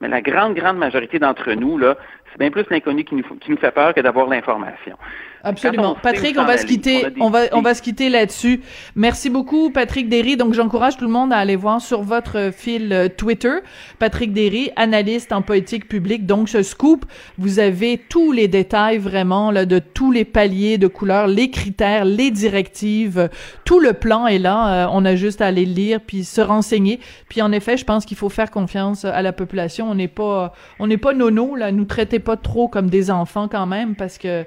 Mais 0.00 0.06
la 0.06 0.20
grande, 0.20 0.54
grande 0.54 0.78
majorité 0.78 1.18
d'entre 1.18 1.50
nous, 1.52 1.78
là, 1.78 1.96
c'est 2.30 2.38
bien 2.38 2.50
plus 2.50 2.64
l'inconnu 2.70 3.04
qui 3.04 3.16
nous, 3.16 3.24
qui 3.40 3.50
nous 3.50 3.56
fait 3.56 3.72
peur 3.72 3.94
que 3.94 4.00
d'avoir 4.00 4.28
l'information. 4.28 4.96
Absolument. 5.42 5.96
Patrick, 6.02 6.36
on 6.38 6.44
va 6.44 6.58
se 6.58 6.66
quitter, 6.66 7.06
on 7.20 7.30
va, 7.30 7.44
on 7.52 7.62
va 7.62 7.74
se 7.74 7.82
quitter 7.82 8.08
là-dessus. 8.08 8.60
Merci 8.96 9.30
beaucoup, 9.30 9.70
Patrick 9.70 10.08
Derry. 10.08 10.36
Donc, 10.36 10.54
j'encourage 10.54 10.96
tout 10.96 11.04
le 11.04 11.10
monde 11.10 11.32
à 11.32 11.36
aller 11.36 11.56
voir 11.56 11.80
sur 11.80 12.02
votre 12.02 12.50
fil 12.52 12.92
euh, 12.92 13.08
Twitter, 13.08 13.54
Patrick 13.98 14.32
Derry, 14.32 14.70
analyste 14.76 15.32
en 15.32 15.42
politique 15.42 15.88
publique. 15.88 16.26
Donc, 16.26 16.48
ce 16.48 16.62
scoop, 16.62 17.04
vous 17.38 17.58
avez 17.60 17.98
tous 18.08 18.32
les 18.32 18.48
détails 18.48 18.98
vraiment, 18.98 19.50
là, 19.50 19.64
de 19.64 19.78
tous 19.78 20.10
les 20.10 20.24
paliers 20.24 20.78
de 20.78 20.88
couleurs, 20.88 21.28
les 21.28 21.50
critères, 21.50 22.04
les 22.04 22.30
directives, 22.30 23.28
tout 23.64 23.80
le 23.80 23.92
plan 23.92 24.26
est 24.26 24.38
là. 24.38 24.86
Euh, 24.86 24.90
on 24.92 25.04
a 25.04 25.14
juste 25.14 25.40
à 25.40 25.46
aller 25.46 25.66
le 25.66 25.72
lire 25.72 26.00
puis 26.04 26.24
se 26.24 26.40
renseigner. 26.40 27.00
Puis, 27.28 27.42
en 27.42 27.52
effet, 27.52 27.76
je 27.76 27.84
pense 27.84 28.04
qu'il 28.04 28.16
faut 28.16 28.28
faire 28.28 28.50
confiance 28.50 29.04
à 29.04 29.22
la 29.22 29.32
population. 29.32 29.88
On 29.90 29.94
n'est 29.94 30.08
pas, 30.08 30.52
on 30.78 30.86
n'est 30.86 30.98
pas 30.98 31.14
nono, 31.14 31.54
là. 31.54 31.70
Nous 31.70 31.84
traitez 31.84 32.18
pas 32.18 32.36
trop 32.36 32.68
comme 32.68 32.90
des 32.90 33.10
enfants 33.10 33.48
quand 33.48 33.66
même 33.66 33.94
parce 33.94 34.18
que, 34.18 34.44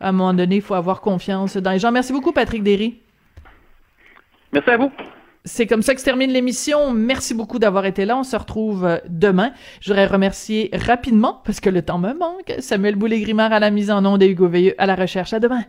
à 0.00 0.08
un 0.08 0.12
moment 0.12 0.34
donné, 0.34 0.56
il 0.56 0.62
faut 0.62 0.74
avoir 0.74 1.00
confiance 1.00 1.56
dans 1.56 1.70
les 1.70 1.78
gens. 1.78 1.92
Merci 1.92 2.12
beaucoup, 2.12 2.32
Patrick 2.32 2.62
Derry. 2.62 3.00
Merci 4.52 4.70
à 4.70 4.76
vous. 4.76 4.90
C'est 5.46 5.66
comme 5.66 5.82
ça 5.82 5.94
que 5.94 6.00
se 6.00 6.04
termine 6.06 6.30
l'émission. 6.30 6.92
Merci 6.94 7.34
beaucoup 7.34 7.58
d'avoir 7.58 7.84
été 7.84 8.06
là. 8.06 8.16
On 8.16 8.22
se 8.22 8.34
retrouve 8.34 9.00
demain. 9.08 9.52
Je 9.80 9.90
voudrais 9.90 10.06
remercier 10.06 10.70
rapidement, 10.72 11.42
parce 11.44 11.60
que 11.60 11.68
le 11.68 11.82
temps 11.82 11.98
me 11.98 12.14
manque, 12.14 12.54
Samuel 12.60 12.96
Boulay-Grimard 12.96 13.52
à 13.52 13.58
la 13.58 13.70
mise 13.70 13.90
en 13.90 14.04
onde 14.06 14.22
et 14.22 14.28
Hugo 14.28 14.48
Veilleux 14.48 14.74
à 14.78 14.86
la 14.86 14.94
recherche. 14.94 15.34
À 15.34 15.40
demain. 15.40 15.64